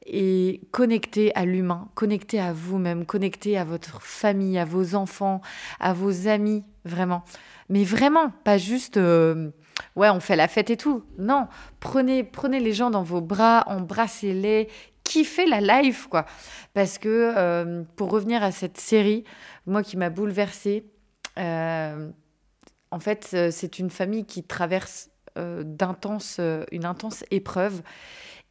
et 0.06 0.62
connecter 0.72 1.36
à 1.36 1.46
l'humain, 1.46 1.90
connecter 1.94 2.40
à 2.40 2.54
vous-même, 2.54 3.06
connecter 3.06 3.58
à 3.58 3.64
votre 3.64 4.02
famille, 4.02 4.58
à 4.58 4.66
vos 4.66 4.96
enfants, 4.96 5.42
à 5.80 5.94
vos 5.94 6.28
amis, 6.28 6.64
vraiment. 6.86 7.24
Mais 7.70 7.84
vraiment, 7.84 8.32
pas 8.44 8.58
juste 8.58 8.98
euh, 8.98 9.52
ouais, 9.96 10.10
on 10.10 10.20
fait 10.20 10.36
la 10.36 10.48
fête 10.48 10.70
et 10.70 10.78
tout. 10.78 11.04
Non, 11.18 11.48
prenez 11.80 12.24
prenez 12.24 12.60
les 12.60 12.74
gens 12.74 12.90
dans 12.90 13.04
vos 13.04 13.22
bras, 13.22 13.64
embrassez-les, 13.68 14.68
kiffer 15.04 15.46
la 15.46 15.82
life, 15.82 16.08
quoi. 16.08 16.26
Parce 16.74 16.98
que, 16.98 17.34
euh, 17.36 17.84
pour 17.96 18.12
revenir 18.12 18.44
à 18.44 18.52
cette 18.52 18.80
série, 18.80 19.24
moi 19.66 19.84
qui 19.84 19.98
m'a 19.98 20.10
bouleversée, 20.10 20.86
euh, 20.86 20.99
en 21.38 23.00
fait, 23.00 23.36
c'est 23.52 23.80
une 23.80 23.90
famille 23.90 24.26
qui 24.26 24.44
traverse 24.44 25.10
d'intense, 25.36 26.40
une 26.72 26.86
intense 26.86 27.24
épreuve 27.32 27.82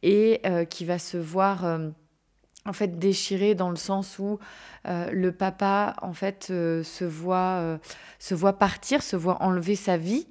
et 0.01 0.41
qui 0.69 0.85
va 0.85 0.97
se 0.97 1.17
voir 1.17 1.79
en 2.65 2.73
fait 2.73 2.99
déchirée 2.99 3.55
dans 3.55 3.69
le 3.69 3.75
sens 3.75 4.19
où 4.19 4.39
le 4.85 5.29
papa 5.31 5.95
en 6.01 6.13
fait 6.13 6.45
se 6.47 7.03
voit 7.03 7.79
se 8.17 8.33
voit 8.33 8.57
partir, 8.57 9.03
se 9.03 9.15
voit 9.15 9.41
enlever 9.43 9.75
sa 9.75 9.97
vie 9.97 10.27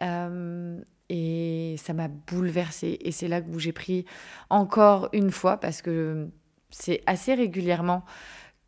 et 0.00 1.76
ça 1.78 1.92
m'a 1.92 2.08
bouleversée. 2.08 2.98
Et 3.00 3.12
c'est 3.12 3.28
là 3.28 3.40
où 3.52 3.58
j'ai 3.58 3.72
pris 3.72 4.04
encore 4.50 5.08
une 5.12 5.30
fois, 5.30 5.58
parce 5.58 5.82
que 5.82 6.28
c'est 6.70 7.02
assez 7.06 7.34
régulièrement 7.34 8.04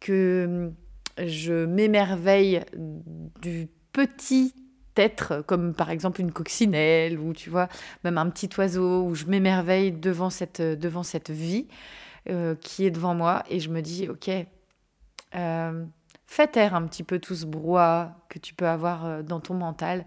que 0.01 0.73
je 1.19 1.65
m'émerveille 1.65 2.63
du 3.43 3.69
petit 3.93 4.55
être, 4.97 5.43
comme 5.47 5.75
par 5.75 5.91
exemple 5.91 6.21
une 6.21 6.33
coccinelle, 6.33 7.19
ou 7.19 7.33
tu 7.33 7.51
vois, 7.51 7.69
même 8.05 8.19
un 8.19 8.29
petit 8.31 8.49
oiseau, 8.59 9.05
où 9.05 9.15
je 9.15 9.27
m'émerveille 9.27 9.93
devant 9.93 10.31
cette, 10.31 10.61
devant 10.61 11.03
cette 11.03 11.31
vie 11.31 11.67
euh, 12.29 12.55
qui 12.55 12.85
est 12.85 12.91
devant 12.91 13.15
moi, 13.15 13.43
et 13.49 13.61
je 13.61 13.71
me 13.71 13.81
dis, 13.81 14.09
ok, 14.09 14.31
euh, 15.35 15.85
fais 16.27 16.47
taire 16.47 16.75
un 16.75 16.87
petit 16.87 17.03
peu 17.03 17.19
tout 17.19 17.35
ce 17.35 17.47
brouhaha 17.47 18.17
que 18.29 18.39
tu 18.39 18.55
peux 18.55 18.67
avoir 18.67 19.07
euh, 19.07 19.23
dans 19.23 19.41
ton 19.41 19.55
mental, 19.55 20.05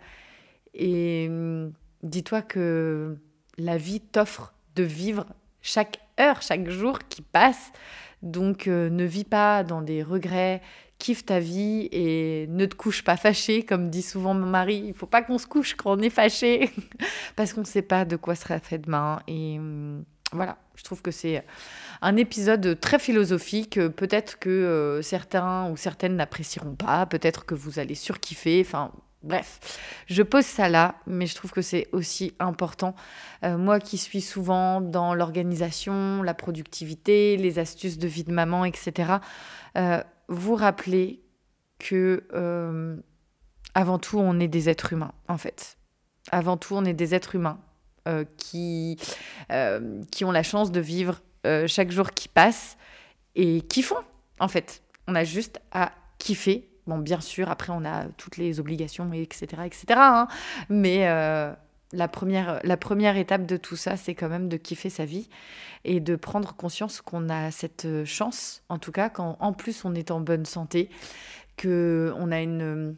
et 0.74 1.28
hum, 1.30 1.74
dis-toi 2.04 2.42
que 2.42 3.18
la 3.58 3.78
vie 3.78 4.00
t'offre 4.00 4.54
de 4.76 4.84
vivre 4.84 5.26
chaque 5.62 6.00
heure, 6.20 6.42
chaque 6.42 6.70
jour 6.70 7.00
qui 7.10 7.22
passe. 7.22 7.72
Donc 8.22 8.68
ne 8.68 9.04
vis 9.04 9.26
pas 9.26 9.64
dans 9.66 9.82
des 9.82 10.02
regrets, 10.02 10.62
kiffe 11.04 11.26
ta 11.26 11.40
vie 11.40 11.90
et 11.92 12.48
ne 12.48 12.66
te 12.66 12.76
couche 12.76 13.04
pas 13.04 13.18
fâché, 13.18 13.64
comme 13.64 13.90
dit 13.90 14.02
souvent 14.02 14.34
mon 14.34 14.48
mari. 14.48 14.86
Il 14.88 14.94
faut 14.94 15.06
pas 15.06 15.22
qu'on 15.22 15.38
se 15.38 15.46
couche 15.46 15.76
quand 15.76 16.00
on 16.00 16.02
est 16.02 16.10
fâché, 16.10 16.72
parce 17.36 17.52
qu'on 17.52 17.62
ne 17.62 17.66
sait 17.66 17.82
pas 17.82 18.06
de 18.06 18.16
quoi 18.16 18.36
sera 18.36 18.58
fait 18.60 18.78
demain. 18.78 19.20
Et 19.28 19.60
hum, 19.60 20.06
voilà, 20.32 20.58
je 20.76 20.84
trouve 20.84 21.02
que 21.02 21.12
c'est 21.12 21.44
un 22.02 22.16
épisode 22.16 22.80
très 22.80 23.00
philosophique. 23.00 23.78
Peut-être 23.90 24.40
que 24.40 24.50
euh, 24.50 25.02
certains 25.02 25.70
ou 25.70 25.76
certaines 25.76 26.16
n'apprécieront 26.16 26.76
pas, 26.76 27.06
peut-être 27.06 27.46
que 27.46 27.54
vous 27.54 27.80
allez 27.80 27.96
surkiffer. 27.96 28.64
Enfin, 28.66 28.92
Bref, 29.24 29.80
je 30.08 30.22
pose 30.22 30.44
ça 30.44 30.68
là, 30.68 30.96
mais 31.08 31.28
je 31.28 31.36
trouve 31.36 31.52
que 31.52 31.62
c'est 31.62 31.88
aussi 31.94 32.34
important. 32.40 32.94
Euh, 33.46 33.58
moi 33.58 33.80
qui 33.80 33.98
suis 33.98 34.20
souvent 34.20 34.82
dans 34.82 35.14
l'organisation, 35.14 36.22
la 36.24 36.34
productivité, 36.34 37.38
les 37.38 37.58
astuces 37.58 37.98
de 37.98 38.08
vie 38.08 38.26
de 38.26 38.34
maman, 38.34 38.66
etc., 38.66 39.14
vous 40.28 40.56
rappelez 40.56 41.22
que 41.80 42.24
euh, 42.34 42.98
avant 43.74 44.00
tout, 44.00 44.20
on 44.20 44.40
est 44.40 44.48
des 44.48 44.70
êtres 44.70 44.94
humains, 44.94 45.14
en 45.28 45.38
fait. 45.38 45.78
Avant 46.32 46.58
tout, 46.58 46.76
on 46.76 46.86
est 46.86 46.94
des 46.94 47.16
êtres 47.16 47.36
humains 47.36 47.60
qui, 48.38 48.98
qui 50.12 50.26
ont 50.26 50.32
la 50.32 50.44
chance 50.44 50.74
de 50.74 50.82
vivre 50.82 51.22
chaque 51.68 51.90
jour 51.90 52.12
qui 52.12 52.28
passe 52.28 52.78
et 53.36 53.62
qui 53.62 53.82
font, 53.82 54.04
en 54.40 54.50
fait. 54.50 54.84
On 55.08 55.16
a 55.16 55.24
juste 55.24 55.62
à 55.72 55.94
kiffer 56.18 56.74
Bon, 56.86 56.98
bien 56.98 57.22
sûr, 57.22 57.50
après, 57.50 57.72
on 57.72 57.86
a 57.86 58.06
toutes 58.18 58.38
les 58.38 58.60
obligations, 58.60 59.12
etc., 59.14 59.46
etc. 59.66 59.86
Hein. 59.92 60.28
mais 60.70 61.08
euh, 61.08 61.54
la, 61.94 62.08
première, 62.08 62.60
la 62.64 62.78
première 62.78 63.18
étape 63.18 63.46
de 63.46 63.58
tout 63.58 63.76
ça, 63.76 63.98
c'est 63.98 64.16
quand 64.16 64.30
même 64.30 64.50
de 64.50 64.58
kiffer 64.58 64.90
sa 64.90 65.06
vie 65.06 65.30
et 65.86 66.00
de 66.00 66.16
prendre 66.16 66.56
conscience 66.56 67.02
qu'on 67.02 67.30
a 67.30 67.52
cette 67.52 67.88
chance, 68.06 68.64
en 68.70 68.80
tout 68.80 68.92
cas, 68.92 69.10
quand 69.10 69.38
en 69.40 69.54
plus 69.54 69.86
on 69.86 69.96
est 69.96 70.12
en 70.12 70.20
bonne 70.20 70.46
santé, 70.46 70.90
qu'on 71.62 72.32
a 72.32 72.42
une, 72.42 72.96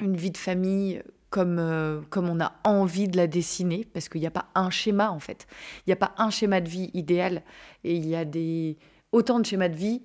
une 0.00 0.16
vie 0.16 0.30
de 0.30 0.38
famille 0.38 1.02
comme, 1.30 1.58
euh, 1.58 2.00
comme 2.10 2.28
on 2.28 2.40
a 2.40 2.54
envie 2.64 3.08
de 3.08 3.16
la 3.16 3.26
dessiner, 3.26 3.86
parce 3.92 4.08
qu'il 4.08 4.20
n'y 4.20 4.26
a 4.26 4.30
pas 4.30 4.46
un 4.54 4.70
schéma, 4.70 5.10
en 5.10 5.18
fait. 5.18 5.46
Il 5.80 5.90
n'y 5.90 5.92
a 5.92 5.96
pas 5.96 6.14
un 6.18 6.30
schéma 6.30 6.60
de 6.60 6.68
vie 6.68 6.90
idéal, 6.94 7.42
et 7.84 7.94
il 7.94 8.06
y 8.06 8.16
a 8.16 8.24
des, 8.24 8.78
autant 9.12 9.40
de 9.40 9.46
schémas 9.46 9.68
de 9.68 9.76
vie 9.76 10.02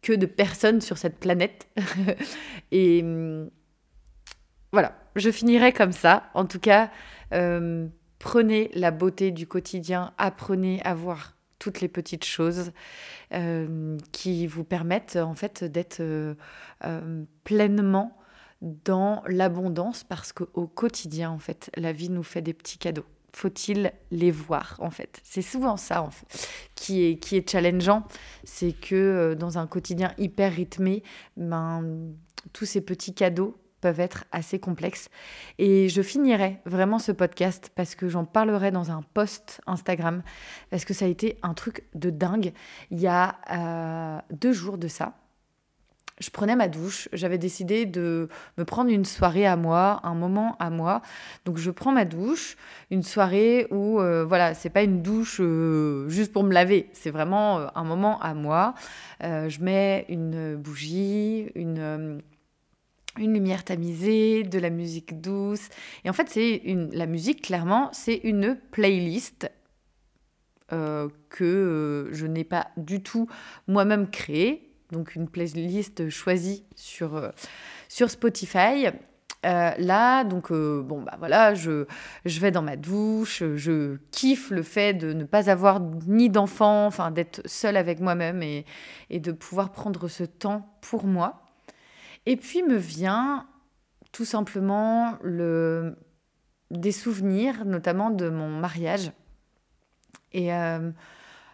que 0.00 0.12
de 0.12 0.26
personnes 0.26 0.80
sur 0.80 0.98
cette 0.98 1.18
planète. 1.18 1.68
et 2.72 3.04
voilà, 4.72 4.96
je 5.14 5.30
finirai 5.30 5.72
comme 5.72 5.92
ça. 5.92 6.30
En 6.34 6.46
tout 6.46 6.58
cas, 6.58 6.90
euh, 7.32 7.88
prenez 8.18 8.70
la 8.74 8.90
beauté 8.90 9.30
du 9.30 9.46
quotidien, 9.46 10.12
apprenez 10.18 10.80
à 10.84 10.94
voir 10.94 11.36
toutes 11.58 11.80
les 11.80 11.88
petites 11.88 12.24
choses 12.24 12.72
euh, 13.32 13.96
qui 14.10 14.46
vous 14.46 14.64
permettent 14.64 15.16
en 15.16 15.34
fait 15.34 15.64
d'être 15.64 16.00
euh, 16.00 16.34
pleinement 17.44 18.18
dans 18.60 19.22
l'abondance 19.26 20.04
parce 20.04 20.32
qu'au 20.32 20.66
quotidien 20.66 21.30
en 21.30 21.38
fait 21.38 21.70
la 21.76 21.92
vie 21.92 22.10
nous 22.10 22.22
fait 22.22 22.42
des 22.42 22.52
petits 22.52 22.78
cadeaux. 22.78 23.06
Faut-il 23.34 23.92
les 24.10 24.30
voir 24.30 24.76
en 24.80 24.90
fait? 24.90 25.20
C'est 25.24 25.42
souvent 25.42 25.76
ça 25.76 26.02
en 26.02 26.10
fait, 26.10 26.48
qui 26.74 27.04
est, 27.04 27.16
qui 27.16 27.36
est 27.36 27.48
challengeant, 27.48 28.04
c'est 28.44 28.72
que 28.72 29.34
dans 29.38 29.56
un 29.56 29.66
quotidien 29.66 30.12
hyper 30.18 30.52
rythmé, 30.52 31.02
ben, 31.36 32.12
tous 32.52 32.66
ces 32.66 32.80
petits 32.80 33.14
cadeaux 33.14 33.56
peuvent 33.82 34.00
être 34.00 34.24
assez 34.32 34.58
complexes. 34.58 35.10
Et 35.58 35.90
je 35.90 36.00
finirai 36.00 36.60
vraiment 36.64 36.98
ce 36.98 37.12
podcast 37.12 37.70
parce 37.74 37.94
que 37.94 38.08
j'en 38.08 38.24
parlerai 38.24 38.70
dans 38.70 38.90
un 38.90 39.02
post 39.12 39.60
Instagram, 39.66 40.22
parce 40.70 40.86
que 40.86 40.94
ça 40.94 41.04
a 41.04 41.08
été 41.08 41.36
un 41.42 41.52
truc 41.52 41.84
de 41.94 42.08
dingue. 42.08 42.54
Il 42.90 43.00
y 43.00 43.08
a 43.08 43.36
euh, 43.50 44.20
deux 44.30 44.52
jours 44.52 44.78
de 44.78 44.88
ça, 44.88 45.14
je 46.20 46.30
prenais 46.30 46.54
ma 46.54 46.68
douche. 46.68 47.08
J'avais 47.12 47.38
décidé 47.38 47.84
de 47.84 48.28
me 48.56 48.64
prendre 48.64 48.90
une 48.90 49.04
soirée 49.04 49.46
à 49.46 49.56
moi, 49.56 49.98
un 50.04 50.14
moment 50.14 50.56
à 50.60 50.70
moi. 50.70 51.02
Donc 51.44 51.56
je 51.56 51.70
prends 51.72 51.90
ma 51.90 52.04
douche, 52.04 52.56
une 52.90 53.02
soirée 53.02 53.66
où 53.72 54.00
euh, 54.00 54.24
voilà, 54.24 54.54
c'est 54.54 54.70
pas 54.70 54.82
une 54.84 55.02
douche 55.02 55.38
euh, 55.40 56.08
juste 56.08 56.32
pour 56.32 56.44
me 56.44 56.52
laver, 56.52 56.88
c'est 56.92 57.10
vraiment 57.10 57.66
un 57.74 57.84
moment 57.84 58.20
à 58.20 58.34
moi. 58.34 58.74
je 59.20 59.60
mets 59.60 60.06
une 60.08 60.54
bougie, 60.54 61.50
une 61.56 62.22
une 63.18 63.34
lumière 63.34 63.64
tamisée, 63.64 64.42
de 64.42 64.58
la 64.58 64.70
musique 64.70 65.20
douce. 65.20 65.68
Et 66.04 66.10
en 66.10 66.12
fait, 66.12 66.28
c'est 66.28 66.56
une 66.64 66.90
la 66.94 67.06
musique 67.06 67.42
clairement, 67.42 67.90
c'est 67.92 68.20
une 68.24 68.58
playlist 68.70 69.50
que 71.28 72.08
je 72.12 72.26
n'ai 72.26 72.44
pas 72.44 72.68
du 72.78 73.02
tout 73.02 73.28
moi-même 73.66 74.08
créée 74.08 74.72
donc 74.92 75.16
une 75.16 75.28
playlist 75.28 76.08
choisie 76.10 76.64
sur, 76.76 77.16
euh, 77.16 77.30
sur 77.88 78.10
Spotify. 78.10 78.86
Euh, 79.44 79.72
là, 79.76 80.22
donc 80.22 80.52
euh, 80.52 80.82
bon 80.82 81.02
bah 81.02 81.16
voilà, 81.18 81.54
je, 81.54 81.86
je 82.24 82.38
vais 82.38 82.52
dans 82.52 82.62
ma 82.62 82.76
douche, 82.76 83.42
je 83.56 83.96
kiffe 84.12 84.50
le 84.50 84.62
fait 84.62 84.94
de 84.94 85.12
ne 85.12 85.24
pas 85.24 85.50
avoir 85.50 85.80
ni 85.80 86.30
d'enfant, 86.30 86.86
enfin 86.86 87.10
d'être 87.10 87.42
seule 87.44 87.76
avec 87.76 87.98
moi-même 87.98 88.40
et, 88.40 88.64
de 89.10 89.32
pouvoir 89.32 89.72
prendre 89.72 90.06
ce 90.06 90.22
temps 90.22 90.78
pour 90.80 91.06
moi. 91.06 91.42
Et 92.26 92.36
puis 92.36 92.62
me 92.62 92.76
vient 92.76 93.46
tout 94.12 94.24
simplement 94.24 95.18
le, 95.22 95.96
des 96.70 96.92
souvenirs, 96.92 97.64
notamment 97.64 98.10
de 98.10 98.28
mon 98.28 98.48
mariage. 98.48 99.12
Et 100.32 100.50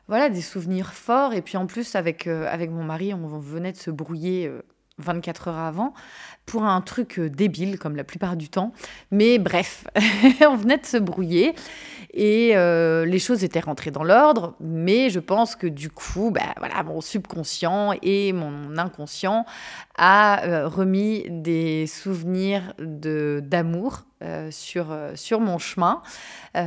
voilà, 0.09 0.31
des 0.31 0.43
souvenirs 0.43 0.93
forts. 0.93 1.35
Et 1.35 1.43
puis 1.43 1.57
en 1.57 1.67
plus, 1.67 1.95
avec, 1.95 2.27
euh, 2.27 2.47
avec 2.49 2.71
mon 2.71 2.85
mari, 2.85 3.13
on 3.13 3.27
venait 3.39 3.73
de 3.73 3.77
se 3.77 3.91
brouiller 3.91 4.51
24 4.99 5.49
euh, 5.49 5.51
heures 5.51 5.59
avant 5.59 5.95
pour 6.47 6.65
un 6.65 6.81
truc 6.81 7.19
euh, 7.19 7.29
débile, 7.29 7.79
comme 7.79 7.97
la 7.97 8.05
plupart 8.05 8.37
du 8.37 8.49
temps. 8.49 8.73
Mais 9.11 9.39
bref, 9.39 9.87
on 10.49 10.57
venait 10.57 10.79
de 10.79 10.87
se 10.87 10.97
brouiller 10.97 11.55
et 12.15 12.55
les 12.55 13.19
choses 13.19 13.45
étaient 13.45 13.61
rentrées 13.61 13.91
dans 13.91 14.03
l'ordre. 14.03 14.57
Mais 14.61 15.11
je 15.11 15.21
pense 15.21 15.55
que 15.55 15.67
du 15.67 15.91
coup, 15.91 16.31
bah, 16.31 16.55
voilà, 16.57 16.83
mon 16.83 17.01
subconscient 17.01 17.93
et 18.03 18.33
mon 18.33 18.77
inconscient 18.77 19.45
a 19.97 20.67
remis 20.67 21.27
des 21.29 21.87
souvenirs 21.87 22.73
de, 22.79 23.41
d'amour 23.45 24.05
sur, 24.51 24.87
sur 25.15 25.41
mon 25.41 25.59
chemin, 25.59 26.03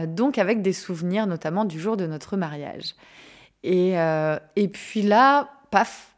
donc 0.08 0.38
avec 0.38 0.62
des 0.62 0.74
souvenirs 0.74 1.28
notamment 1.28 1.66
du 1.66 1.80
jour 1.80 1.98
de 1.98 2.06
notre 2.06 2.38
mariage. 2.38 2.94
Et, 3.64 4.00
euh, 4.00 4.38
et 4.56 4.68
puis 4.68 5.02
là, 5.02 5.50
paf, 5.70 6.16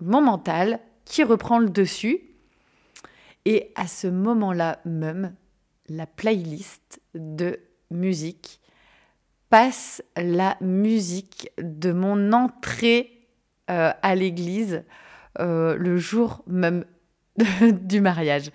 mon 0.00 0.20
mental 0.20 0.80
qui 1.06 1.24
reprend 1.24 1.58
le 1.58 1.70
dessus. 1.70 2.20
Et 3.46 3.72
à 3.76 3.86
ce 3.86 4.08
moment-là 4.08 4.80
même, 4.84 5.34
la 5.88 6.06
playlist 6.06 7.00
de 7.14 7.58
musique 7.90 8.60
passe 9.48 10.02
la 10.16 10.56
musique 10.60 11.50
de 11.58 11.92
mon 11.92 12.32
entrée 12.32 13.28
euh, 13.70 13.92
à 14.02 14.14
l'église 14.14 14.84
euh, 15.38 15.76
le 15.76 15.96
jour 15.96 16.42
même 16.46 16.84
du 17.60 18.00
mariage. 18.00 18.50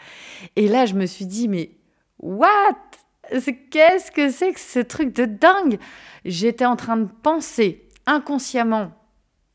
Et 0.55 0.67
là, 0.67 0.85
je 0.85 0.93
me 0.93 1.05
suis 1.05 1.25
dit, 1.25 1.47
mais 1.47 1.71
what? 2.19 2.77
Qu'est-ce 3.71 4.11
que 4.11 4.29
c'est 4.29 4.51
que 4.51 4.59
ce 4.59 4.79
truc 4.79 5.15
de 5.15 5.23
dingue? 5.23 5.79
J'étais 6.25 6.65
en 6.65 6.75
train 6.75 6.97
de 6.97 7.09
penser 7.23 7.87
inconsciemment 8.05 8.91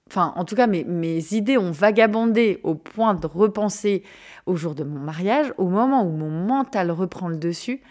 enfin 0.09 0.33
en 0.37 0.45
tout 0.45 0.55
cas 0.55 0.67
mes, 0.67 1.35
idées 1.35 1.59
ont 1.59 1.71
vagabondé 1.71 2.61
au 2.63 2.75
point 2.75 3.15
de 3.15 3.27
repenser 3.27 4.03
au 4.47 4.57
jour 4.57 4.75
de 4.75 4.85
mon 4.85 5.01
mariage, 5.01 5.53
au 5.59 5.69
moment 5.69 6.05
où 6.05 6.11
mon 6.11 6.31
mental 6.31 6.91
reprend 6.91 7.29
le 7.29 7.37
dessus, 7.37 7.83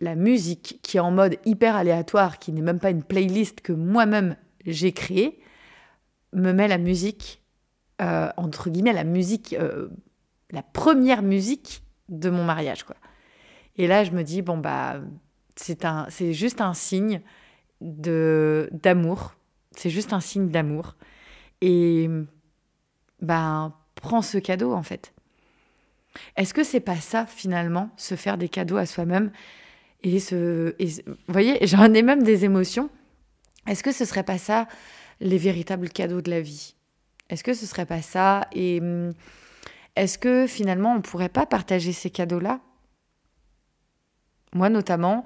la 0.00 0.14
musique 0.14 0.80
qui 0.82 0.96
est 0.96 1.00
en 1.00 1.10
mode 1.10 1.38
hyper 1.44 1.76
aléatoire, 1.76 2.38
qui 2.38 2.52
n'est 2.52 2.62
même 2.62 2.80
pas 2.80 2.90
une 2.90 3.02
playlist 3.02 3.60
que 3.60 3.72
moi-même 3.72 4.36
j'ai 4.64 4.92
créée, 4.92 5.40
me 6.32 6.52
met 6.52 6.68
la 6.68 6.78
musique, 6.78 7.42
euh, 8.02 8.30
entre 8.36 8.70
guillemets, 8.70 8.92
la 8.92 9.04
musique, 9.04 9.54
euh, 9.58 9.88
la 10.50 10.62
première 10.62 11.22
musique 11.22 11.82
de 12.08 12.30
mon 12.30 12.44
mariage. 12.44 12.84
Quoi. 12.84 12.96
Et 13.76 13.86
là, 13.86 14.04
je 14.04 14.10
me 14.12 14.22
dis, 14.22 14.42
bon, 14.42 14.58
bah, 14.58 15.00
c'est, 15.56 16.32
juste 16.32 16.60
un 16.60 16.74
signe 16.74 17.20
d'amour. 17.80 19.34
C'est 19.78 19.90
juste 19.90 20.12
un 20.12 20.20
signe 20.20 20.48
d'amour. 20.48 20.96
Et, 21.60 22.08
bah, 23.20 23.72
prends 23.94 24.22
ce 24.22 24.38
cadeau, 24.38 24.72
en 24.72 24.82
fait. 24.82 25.12
Est-ce 26.36 26.52
que 26.52 26.64
c'est 26.64 26.80
pas 26.80 26.96
ça, 26.96 27.26
finalement, 27.26 27.90
se 27.96 28.16
faire 28.16 28.38
des 28.38 28.48
cadeaux 28.48 28.76
à 28.76 28.86
soi-même 28.86 29.30
et, 30.02 30.20
ce, 30.20 30.74
vous 31.06 31.14
voyez, 31.32 31.58
j'en 31.66 31.92
ai 31.92 32.02
même 32.02 32.22
des 32.22 32.44
émotions. 32.44 32.88
Est-ce 33.66 33.82
que 33.82 33.92
ce 33.92 34.04
serait 34.04 34.22
pas 34.22 34.38
ça 34.38 34.68
les 35.20 35.38
véritables 35.38 35.88
cadeaux 35.88 36.20
de 36.20 36.30
la 36.30 36.40
vie? 36.40 36.74
Est-ce 37.28 37.42
que 37.42 37.52
ce 37.52 37.66
serait 37.66 37.86
pas 37.86 38.00
ça? 38.00 38.46
Et 38.52 38.80
hum, 38.80 39.12
est-ce 39.96 40.16
que 40.18 40.46
finalement 40.46 40.94
on 40.94 41.00
pourrait 41.02 41.28
pas 41.28 41.46
partager 41.46 41.92
ces 41.92 42.10
cadeaux-là? 42.10 42.60
Moi 44.54 44.68
notamment, 44.68 45.24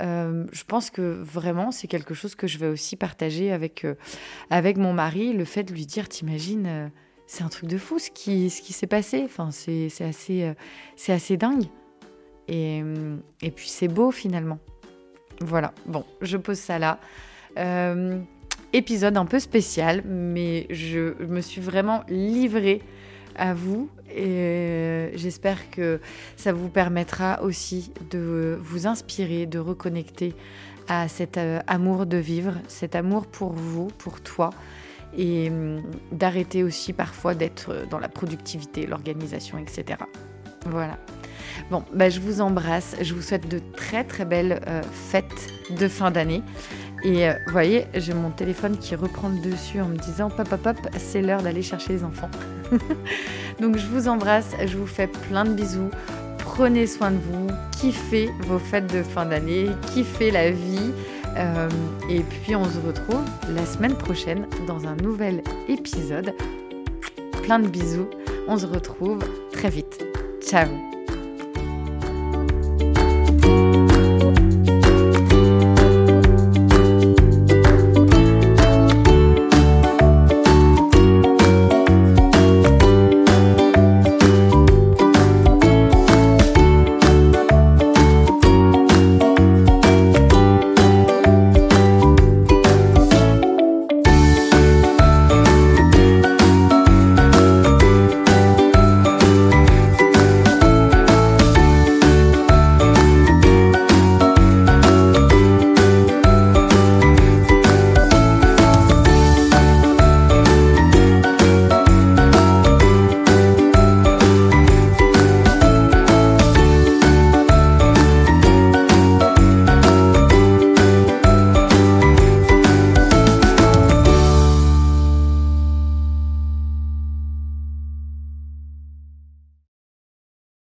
euh, 0.00 0.46
je 0.52 0.64
pense 0.64 0.90
que 0.90 1.02
vraiment 1.02 1.70
c'est 1.70 1.88
quelque 1.88 2.14
chose 2.14 2.34
que 2.34 2.46
je 2.46 2.58
vais 2.58 2.68
aussi 2.68 2.96
partager 2.96 3.52
avec, 3.52 3.84
euh, 3.84 3.94
avec 4.48 4.76
mon 4.76 4.92
mari, 4.92 5.32
le 5.32 5.44
fait 5.44 5.62
de 5.62 5.72
lui 5.72 5.86
dire, 5.86 6.08
t'imagines, 6.08 6.66
euh, 6.66 6.88
c'est 7.26 7.44
un 7.44 7.48
truc 7.48 7.68
de 7.68 7.78
fou 7.78 7.98
ce 7.98 8.10
qui, 8.10 8.50
ce 8.50 8.62
qui 8.62 8.72
s'est 8.72 8.86
passé, 8.86 9.22
enfin, 9.24 9.50
c'est 9.50 9.88
assez, 10.00 10.52
c'est 10.96 11.12
assez 11.12 11.36
dingue. 11.36 11.64
Et, 12.48 12.82
et 13.42 13.52
puis 13.52 13.68
c'est 13.68 13.86
beau 13.86 14.10
finalement. 14.10 14.58
Voilà, 15.40 15.72
bon, 15.86 16.04
je 16.22 16.36
pose 16.36 16.58
ça 16.58 16.80
là. 16.80 16.98
Épisode 18.72 19.16
un 19.16 19.26
peu 19.26 19.38
spécial, 19.38 20.02
mais 20.04 20.66
je, 20.70 21.14
me 21.24 21.40
suis 21.40 21.60
vraiment 21.60 22.02
livrée 22.08 22.82
à 23.40 23.54
vous 23.54 23.88
et 24.08 24.26
euh, 24.26 25.16
j'espère 25.16 25.70
que 25.70 26.00
ça 26.36 26.52
vous 26.52 26.68
permettra 26.68 27.42
aussi 27.42 27.92
de 28.10 28.58
vous 28.62 28.86
inspirer, 28.86 29.46
de 29.46 29.58
reconnecter 29.58 30.34
à 30.88 31.08
cet 31.08 31.38
euh, 31.38 31.60
amour 31.66 32.06
de 32.06 32.18
vivre, 32.18 32.54
cet 32.68 32.94
amour 32.94 33.26
pour 33.26 33.52
vous, 33.52 33.88
pour 33.98 34.20
toi 34.20 34.50
et 35.16 35.50
d'arrêter 36.12 36.62
aussi 36.62 36.92
parfois 36.92 37.34
d'être 37.34 37.86
dans 37.90 37.98
la 37.98 38.08
productivité, 38.08 38.86
l'organisation, 38.86 39.58
etc. 39.58 39.98
Voilà. 40.66 40.98
Bon, 41.70 41.84
bah, 41.94 42.10
je 42.10 42.20
vous 42.20 42.40
embrasse. 42.40 42.96
Je 43.00 43.14
vous 43.14 43.22
souhaite 43.22 43.48
de 43.48 43.60
très 43.76 44.04
très 44.04 44.24
belles 44.24 44.60
euh, 44.66 44.82
fêtes 44.82 45.48
de 45.70 45.88
fin 45.88 46.10
d'année. 46.10 46.42
Et 47.02 47.28
euh, 47.28 47.32
vous 47.46 47.52
voyez, 47.52 47.86
j'ai 47.94 48.14
mon 48.14 48.30
téléphone 48.30 48.76
qui 48.76 48.94
reprend 48.94 49.28
le 49.28 49.40
dessus 49.40 49.80
en 49.80 49.88
me 49.88 49.96
disant 49.96 50.30
pop 50.30 50.48
pop 50.48 50.62
pop, 50.62 50.76
c'est 50.98 51.22
l'heure 51.22 51.42
d'aller 51.42 51.62
chercher 51.62 51.94
les 51.94 52.04
enfants. 52.04 52.30
Donc 53.60 53.76
je 53.76 53.86
vous 53.86 54.08
embrasse, 54.08 54.54
je 54.64 54.76
vous 54.76 54.86
fais 54.86 55.06
plein 55.06 55.44
de 55.44 55.52
bisous. 55.52 55.90
Prenez 56.38 56.86
soin 56.86 57.10
de 57.10 57.16
vous, 57.16 57.48
kiffez 57.80 58.30
vos 58.40 58.58
fêtes 58.58 58.92
de 58.92 59.02
fin 59.02 59.26
d'année, 59.26 59.68
kiffez 59.92 60.30
la 60.30 60.50
vie. 60.50 60.92
Euh, 61.36 61.68
et 62.10 62.20
puis 62.20 62.56
on 62.56 62.64
se 62.64 62.78
retrouve 62.84 63.24
la 63.54 63.64
semaine 63.64 63.94
prochaine 63.94 64.46
dans 64.66 64.86
un 64.86 64.96
nouvel 64.96 65.42
épisode. 65.68 66.34
Plein 67.42 67.60
de 67.60 67.68
bisous. 67.68 68.08
On 68.48 68.58
se 68.58 68.66
retrouve 68.66 69.20
très 69.52 69.70
vite. 69.70 70.04
Ciao 70.42 70.99